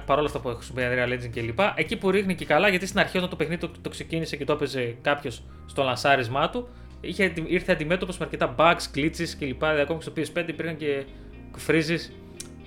παρόλα 0.06 0.28
αυτά 0.28 0.40
που 0.40 0.50
έχω 0.50 0.60
πει 0.74 0.82
Unreal 0.82 1.14
Legend 1.14 1.30
κλπ. 1.34 1.60
Εκεί 1.76 1.98
που 1.98 2.12
ρίχνει 2.12 2.36
και 2.36 2.46
καλά, 2.46 2.68
γιατί 2.68 2.86
στην 2.86 3.00
αρχή 3.00 3.18
όταν 3.18 3.30
το 3.30 3.36
παιχνίδι 3.36 3.62
το, 3.62 3.72
το 3.82 3.90
ξεκίνησε 3.90 4.36
και 4.36 4.46
το 4.46 4.54
έπαιζε 4.54 4.96
κάποιος 5.02 5.44
στο 5.66 5.84
λανσάρισμά 5.84 6.50
του, 6.50 6.68
είχε, 7.02 7.34
ήρθε 7.48 7.72
αντιμέτωπος 7.72 8.18
με 8.18 8.26
αρκετά 8.26 8.56
bugs, 8.58 8.98
glitches 8.98 9.30
κλπ. 9.40 9.60
Δηλαδή, 9.60 9.82
ακόμη 9.82 10.00
και 10.00 10.24
στο 10.24 10.42
PS5 10.42 10.48
υπήρχαν 10.48 10.78
και 10.78 11.04
freezes. 11.68 12.12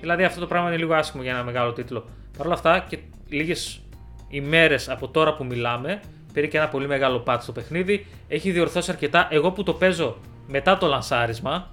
Δηλαδή 0.01 0.25
αυτό 0.25 0.41
το 0.41 0.47
πράγμα 0.47 0.69
είναι 0.69 0.77
λίγο 0.77 0.95
άσχημο 0.95 1.23
για 1.23 1.33
ένα 1.33 1.45
μεγάλο 1.45 1.73
τίτλο. 1.73 2.05
Παρ' 2.37 2.47
όλα 2.47 2.55
αυτά 2.55 2.85
και 2.89 2.99
λίγες 3.29 3.83
ημέρες 4.29 4.89
από 4.89 5.09
τώρα 5.09 5.35
που 5.35 5.45
μιλάμε, 5.45 6.01
πήρε 6.33 6.47
και 6.47 6.57
ένα 6.57 6.69
πολύ 6.69 6.87
μεγάλο 6.87 7.23
patch 7.27 7.39
στο 7.41 7.53
παιχνίδι. 7.53 8.07
Έχει 8.29 8.51
διορθώσει 8.51 8.91
αρκετά. 8.91 9.29
Εγώ 9.31 9.53
που 9.53 9.63
το 9.63 9.73
παίζω 9.73 10.17
μετά 10.47 10.79
το 10.79 10.87
λανσάρισμα, 10.87 11.71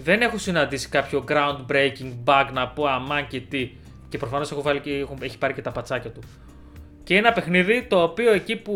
δεν 0.00 0.20
έχω 0.20 0.38
συναντήσει 0.38 0.88
κάποιο 0.88 1.24
groundbreaking 1.28 2.12
bug 2.24 2.48
να 2.52 2.68
πω 2.68 2.86
αμάν 2.86 3.26
και 3.26 3.40
τι. 3.40 3.70
Και 4.08 4.18
προφανώς 4.18 4.50
έχω 4.50 4.62
βάλει 4.62 4.80
και 4.80 5.06
έχει 5.20 5.38
πάρει 5.38 5.54
και 5.54 5.62
τα 5.62 5.70
πατσάκια 5.70 6.10
του. 6.10 6.20
Και 7.04 7.16
ένα 7.16 7.32
παιχνίδι 7.32 7.86
το 7.88 8.02
οποίο 8.02 8.32
εκεί 8.32 8.56
που 8.56 8.72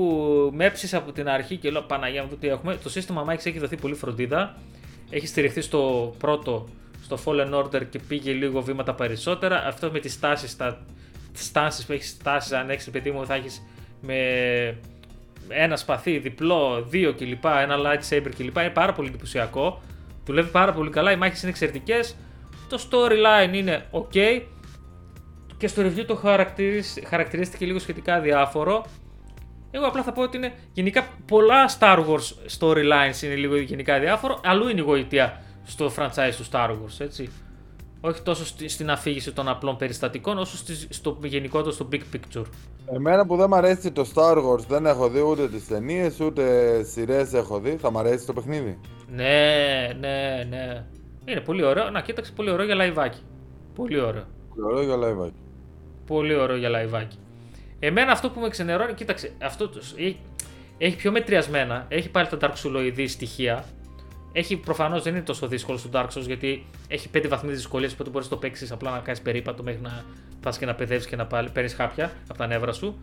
με 0.54 0.64
έψησε 0.64 0.96
από 0.96 1.12
την 1.12 1.28
αρχή 1.28 1.56
και 1.56 1.70
λέω 1.70 1.82
Παναγία 1.82 2.22
μου 2.22 2.36
τι 2.40 2.48
έχουμε, 2.48 2.76
το 2.82 2.88
σύστημα 2.88 3.24
Mike 3.28 3.46
έχει 3.46 3.58
δοθεί 3.58 3.76
πολύ 3.76 3.94
φροντίδα. 3.94 4.56
Έχει 5.10 5.26
στηριχθεί 5.26 5.60
στο 5.60 6.14
πρώτο, 6.18 6.68
στο 7.02 7.18
Fallen 7.24 7.54
Order 7.54 7.86
και 7.90 7.98
πήγε 8.08 8.32
λίγο 8.32 8.62
βήματα 8.62 8.94
περισσότερα. 8.94 9.66
Αυτό 9.66 9.90
με 9.90 9.98
τις 9.98 10.20
τάσεις, 10.20 10.56
τα 10.56 10.78
στάσεις 11.32 11.84
που 11.84 11.92
έχεις 11.92 12.08
στάσεις, 12.08 12.52
αν 12.52 12.70
έχει 12.70 12.90
παιδί 12.90 13.10
μου, 13.10 13.26
θα 13.26 13.34
έχεις 13.34 13.62
με 14.00 14.18
ένα 15.48 15.76
σπαθί, 15.76 16.18
διπλό, 16.18 16.84
δύο 16.88 17.14
κλπ. 17.14 17.44
Ένα 17.44 17.76
lightsaber 17.76 18.30
κλπ. 18.36 18.56
Είναι 18.56 18.70
πάρα 18.70 18.92
πολύ 18.92 19.08
εντυπωσιακό. 19.08 19.82
Δουλεύει 20.24 20.50
πάρα 20.50 20.72
πολύ 20.72 20.90
καλά, 20.90 21.12
οι 21.12 21.16
μάχες 21.16 21.40
είναι 21.42 21.50
εξαιρετικές. 21.50 22.16
Το 22.68 22.88
storyline 22.90 23.54
είναι 23.54 23.86
ok. 23.90 24.42
Και 25.56 25.66
στο 25.68 25.82
review 25.82 26.04
το 26.06 26.20
χαρακτηρίστηκε 27.06 27.66
λίγο 27.66 27.78
σχετικά 27.78 28.20
διάφορο. 28.20 28.84
Εγώ 29.70 29.86
απλά 29.86 30.02
θα 30.02 30.12
πω 30.12 30.22
ότι 30.22 30.36
είναι 30.36 30.52
γενικά 30.72 31.08
πολλά 31.26 31.70
Star 31.78 31.98
Wars 31.98 32.58
storylines 32.58 33.22
είναι 33.22 33.34
λίγο 33.34 33.56
γενικά 33.56 33.98
διάφορο. 33.98 34.40
Αλλού 34.44 34.68
είναι 34.68 34.80
η 34.80 34.84
γοητεία 34.84 35.42
στο 35.64 35.92
franchise 35.96 36.34
του 36.36 36.46
Star 36.50 36.70
Wars, 36.70 36.98
έτσι. 36.98 37.30
Όχι 38.06 38.22
τόσο 38.22 38.44
στην 38.66 38.90
αφήγηση 38.90 39.32
των 39.32 39.48
απλών 39.48 39.76
περιστατικών, 39.76 40.38
όσο 40.38 40.56
στο 40.88 41.18
γενικότερο 41.22 41.70
στο 41.70 41.88
big 41.92 42.00
picture. 42.12 42.44
Εμένα 42.94 43.26
που 43.26 43.36
δεν 43.36 43.46
μου 43.48 43.56
αρέσει 43.56 43.92
το 43.92 44.06
Star 44.14 44.36
Wars, 44.36 44.66
δεν 44.68 44.86
έχω 44.86 45.08
δει 45.08 45.20
ούτε 45.20 45.48
τις 45.48 45.66
ταινίες 45.66 46.20
ούτε 46.20 46.82
σειρές 46.84 47.32
έχω 47.32 47.60
δει. 47.60 47.76
Θα 47.76 47.90
μου 47.90 47.98
αρέσει 47.98 48.26
το 48.26 48.32
παιχνίδι; 48.32 48.78
Ναι, 49.14 49.88
ναι, 50.00 50.46
ναι. 50.48 50.84
Είναι 51.24 51.40
πολύ 51.40 51.64
ωραίο. 51.64 51.90
Να 51.90 52.00
κοίταξε, 52.00 52.32
πολύ 52.32 52.50
ωραίο 52.50 52.64
για 52.66 52.74
λαϊβάκι. 52.74 53.20
Πολύ 53.74 54.00
ωραίο. 54.00 54.24
Πολύ 54.54 54.66
ωραίο 54.66 54.82
για 54.84 54.96
λαϊβάκι. 54.96 55.40
Πολύ 56.06 56.34
ωραίο 56.34 56.56
για 56.56 56.68
λαϊβάκι. 56.68 57.18
Εμένα 57.78 58.12
αυτό 58.12 58.30
που 58.30 58.40
με 58.40 58.48
ξενερώνει, 58.48 58.94
κοίταξε, 58.94 59.32
αυτό 59.42 59.70
έχει, 59.96 60.18
έχει 60.78 60.96
πιο 60.96 61.10
μετριασμένα. 61.10 61.86
Έχει 61.88 62.10
πάλι 62.10 62.26
τα 62.26 62.36
Dark 62.40 62.54
Souls 62.62 63.04
στοιχεία. 63.06 63.64
Έχει 64.36 64.56
προφανώς 64.56 65.02
δεν 65.02 65.14
είναι 65.14 65.22
τόσο 65.22 65.46
δύσκολο 65.46 65.78
στο 65.78 65.90
Dark 65.92 66.06
Souls 66.06 66.26
γιατί 66.26 66.66
έχει 66.88 67.08
5 67.14 67.26
βαθμίδε 67.28 67.54
δυσκολίας 67.54 67.94
που 67.94 68.04
μπορείς 68.10 68.28
να 68.28 68.34
το 68.34 68.40
παίξεις 68.40 68.72
απλά 68.72 68.90
να 68.90 68.98
κάνεις 68.98 69.20
περίπατο 69.20 69.62
μέχρι 69.62 69.80
να 69.80 70.04
πας 70.40 70.58
και 70.58 70.66
να 70.66 70.74
παιδεύεις 70.74 71.06
και 71.06 71.16
να 71.16 71.26
παίρνεις 71.26 71.74
χάπια 71.74 72.12
από 72.28 72.38
τα 72.38 72.46
νεύρα 72.46 72.72
σου. 72.72 73.00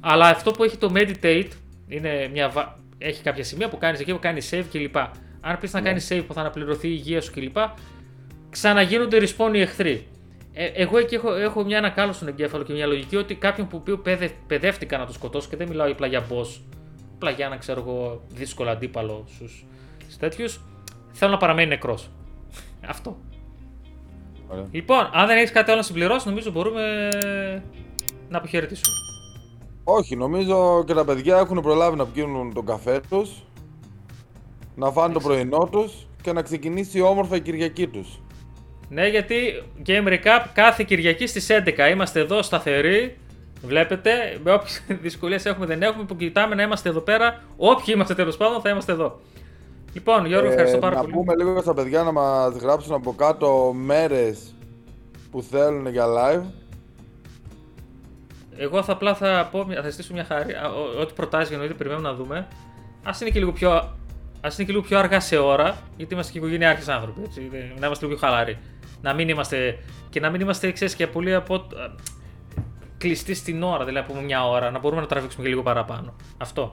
Αλλά 0.00 0.28
αυτό 0.28 0.50
που 0.50 0.64
έχει 0.64 0.76
το 0.76 0.92
Meditate 0.94 1.48
είναι 1.88 2.28
μια, 2.32 2.76
έχει 2.98 3.22
κάποια 3.22 3.44
σημεία 3.44 3.68
που 3.68 3.78
κάνεις 3.78 4.00
εκεί 4.00 4.12
που 4.12 4.18
κάνεις 4.18 4.50
save 4.52 4.64
κλπ. 4.70 4.96
Αν 5.40 5.58
πεις 5.60 5.72
να 5.72 5.80
ναι. 5.80 5.88
κάνεις 5.88 6.08
save 6.12 6.24
που 6.26 6.32
θα 6.32 6.40
αναπληρωθεί 6.40 6.88
η 6.88 6.94
υγεία 6.94 7.20
σου 7.20 7.32
κλπ. 7.32 7.56
Ξαναγίνονται 8.50 9.18
respawn 9.20 9.50
οι 9.54 9.60
εχθροί. 9.60 10.06
Ε, 10.52 10.64
εγώ 10.64 10.98
εκεί 10.98 11.14
έχω, 11.14 11.34
έχω 11.34 11.64
μια 11.64 11.78
ανακάλυψη 11.78 12.16
στον 12.16 12.28
εγκέφαλο 12.28 12.64
και 12.64 12.72
μια 12.72 12.86
λογική 12.86 13.16
ότι 13.16 13.34
κάποιον 13.34 13.68
που 13.68 13.76
οποίο 13.76 14.02
παιδεύτηκα 14.46 14.98
να 14.98 15.06
το 15.06 15.12
σκοτώσω 15.12 15.48
και 15.48 15.56
δεν 15.56 15.68
μιλάω 15.68 15.90
απλά 15.90 16.06
για 16.06 16.26
boss, 16.30 16.60
απλά 17.14 17.30
για 17.30 17.46
ένα 17.46 17.56
ξέρω 17.56 17.80
εγώ 17.80 18.22
δύσκολο 18.28 18.70
αντίπαλο 18.70 19.24
στου 19.34 19.44
τέτοιους, 20.18 20.60
θέλω 21.12 21.30
να 21.30 21.36
παραμένει 21.36 21.68
νεκρός. 21.68 22.10
Αυτό. 22.86 23.16
Ωραία. 24.48 24.64
Λοιπόν, 24.70 25.10
αν 25.12 25.26
δεν 25.26 25.36
έχεις 25.36 25.50
κάτι 25.50 25.70
άλλο 25.70 25.78
να 25.80 25.86
συμπληρώσεις, 25.86 26.24
νομίζω 26.24 26.50
μπορούμε 26.50 27.08
να 28.28 28.38
αποχαιρετήσουμε. 28.38 28.94
Όχι, 29.84 30.16
νομίζω 30.16 30.84
και 30.86 30.94
τα 30.94 31.04
παιδιά 31.04 31.38
έχουν 31.38 31.60
προλάβει 31.60 31.96
να 31.96 32.06
πιούν 32.06 32.54
τον 32.54 32.66
καφέ 32.66 33.00
τους, 33.10 33.30
να 34.74 34.90
φάνε 34.90 35.14
το 35.14 35.20
πρωινό 35.20 35.68
τους 35.72 36.06
και 36.22 36.32
να 36.32 36.42
ξεκινήσει 36.42 37.00
όμορφα 37.00 37.36
η 37.36 37.40
Κυριακή 37.40 37.86
τους. 37.86 38.18
Ναι, 38.88 39.08
γιατί 39.08 39.62
Game 39.86 40.08
Recap 40.08 40.44
κάθε 40.52 40.84
Κυριακή 40.84 41.26
στις 41.26 41.48
11 41.50 41.90
είμαστε 41.90 42.20
εδώ 42.20 42.42
σταθεροί. 42.42 43.16
Βλέπετε, 43.62 44.38
με 44.44 44.52
όποιες 44.52 44.82
δυσκολίες 45.02 45.44
έχουμε 45.46 45.66
δεν 45.66 45.82
έχουμε, 45.82 46.04
που 46.04 46.16
κοιτάμε 46.16 46.54
να 46.54 46.62
είμαστε 46.62 46.88
εδώ 46.88 47.00
πέρα. 47.00 47.42
Όποιοι 47.56 47.86
είμαστε 47.88 48.14
τέλος 48.14 48.36
πάντων, 48.36 48.60
θα 48.60 48.70
είμαστε 48.70 48.92
εδώ. 48.92 49.20
Λοιπόν, 49.94 50.26
Γιώργο, 50.26 50.48
ευχαριστώ 50.48 50.78
πάρα 50.78 50.96
ε, 50.96 51.00
πολύ. 51.00 51.12
Να 51.12 51.18
πούμε 51.18 51.34
λίγο 51.34 51.60
στα 51.60 51.74
παιδιά 51.74 52.02
να 52.02 52.12
μας 52.12 52.56
γράψουν 52.56 52.94
από 52.94 53.14
κάτω 53.14 53.72
μέρες 53.76 54.54
που 55.30 55.42
θέλουν 55.42 55.86
για 55.86 56.06
live. 56.06 56.42
Εγώ 58.56 58.82
θα 58.82 58.92
απλά 58.92 59.14
θα, 59.14 59.48
πω, 59.50 59.66
θα 59.82 59.90
ζητήσω 59.90 60.12
μια 60.12 60.24
χάρη. 60.24 60.52
Ό,τι 61.00 61.12
προτάσεις 61.12 61.52
εννοείται, 61.52 61.74
περιμένουμε 61.74 62.08
να 62.08 62.14
δούμε. 62.14 62.36
Α 63.02 63.12
είναι 63.20 63.30
και 63.30 63.38
λίγο 63.38 63.52
πιο 63.52 63.70
Α 64.44 64.48
είναι 64.52 64.64
και 64.64 64.72
λίγο 64.72 64.82
πιο 64.82 64.98
αργά 64.98 65.20
σε 65.20 65.36
ώρα, 65.36 65.78
γιατί 65.96 66.14
είμαστε 66.14 66.32
και 66.32 66.38
οικογενειάρχε 66.38 66.92
άνθρωποι. 66.92 67.20
Έτσι, 67.24 67.50
να 67.78 67.86
είμαστε 67.86 68.06
λίγο 68.06 68.18
πιο 68.18 68.28
χαλαροί. 68.28 68.58
Να 69.02 69.14
μην 69.14 69.28
είμαστε. 69.28 69.78
και 70.10 70.20
να 70.20 70.30
μην 70.30 70.40
είμαστε, 70.40 70.72
ξέρεις, 70.72 70.94
και 70.94 71.06
πολύ 71.06 71.34
από. 71.34 71.66
κλειστοί 72.98 73.34
στην 73.34 73.62
ώρα, 73.62 73.84
δηλαδή 73.84 74.08
από 74.10 74.20
μια 74.20 74.48
ώρα, 74.48 74.70
να 74.70 74.78
μπορούμε 74.78 75.00
να 75.00 75.06
τραβήξουμε 75.06 75.42
και 75.42 75.48
λίγο 75.48 75.62
παραπάνω. 75.62 76.14
Αυτό. 76.36 76.70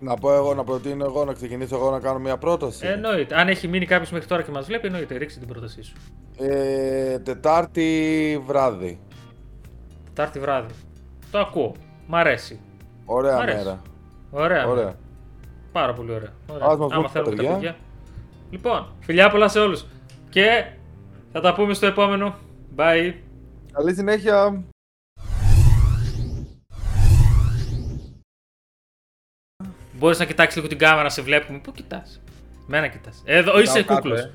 Να 0.00 0.14
πω 0.14 0.34
εγώ, 0.34 0.54
να 0.54 0.64
προτείνω 0.64 1.04
εγώ, 1.04 1.24
να 1.24 1.32
ξεκινήσω 1.32 1.76
εγώ 1.76 1.90
να 1.90 2.00
κάνω 2.00 2.18
μια 2.18 2.36
πρόταση. 2.36 2.86
Εννοείται. 2.86 3.40
Αν 3.40 3.48
έχει 3.48 3.68
μείνει 3.68 3.86
κάποιος 3.86 4.10
μέχρι 4.10 4.26
τώρα 4.26 4.42
και 4.42 4.50
μας 4.50 4.66
βλέπει, 4.66 4.86
εννοείται. 4.86 5.16
Ρίξτε 5.16 5.40
την 5.40 5.48
πρότασή 5.48 5.82
σου. 5.82 5.96
Ε, 6.38 7.18
τετάρτη 7.18 8.42
βράδυ. 8.46 9.00
Τετάρτη 10.04 10.38
βράδυ. 10.38 10.74
Το 11.30 11.38
ακούω. 11.38 11.74
Μ' 12.06 12.14
αρέσει. 12.14 12.60
Ωραία 13.04 13.44
μέρα. 13.44 13.82
Ωραία. 14.30 14.66
Ωραία. 14.68 14.94
Πάρα 15.72 15.92
πολύ 15.92 16.12
ωραία. 16.12 16.32
ωραία. 16.50 16.66
Ας 16.66 16.78
μας 16.78 16.92
Άμα 16.92 17.08
θέλουμε 17.08 17.36
τα 17.36 17.52
παιδιά. 17.52 17.76
Λοιπόν, 18.50 18.86
φιλιά 19.00 19.30
πολλά 19.30 19.48
σε 19.48 19.58
όλους. 19.58 19.86
Και 20.28 20.64
θα 21.32 21.40
τα 21.40 21.54
πούμε 21.54 21.74
στο 21.74 21.86
επόμενο. 21.86 22.34
Bye. 22.76 23.14
Καλή 23.72 23.94
συνέχεια. 23.94 24.64
Μπορεί 29.98 30.16
να 30.18 30.24
κοιτάξει 30.24 30.56
λίγο 30.56 30.68
την 30.68 30.78
κάμερα, 30.78 31.08
σε 31.08 31.22
βλέπουμε. 31.22 31.58
Πού 31.58 31.72
κοιτά. 31.72 32.02
Μένα 32.66 32.86
κοιτά. 32.86 33.10
Εδώ 33.24 33.60
είσαι 33.60 33.82
κούκλο. 33.82 34.30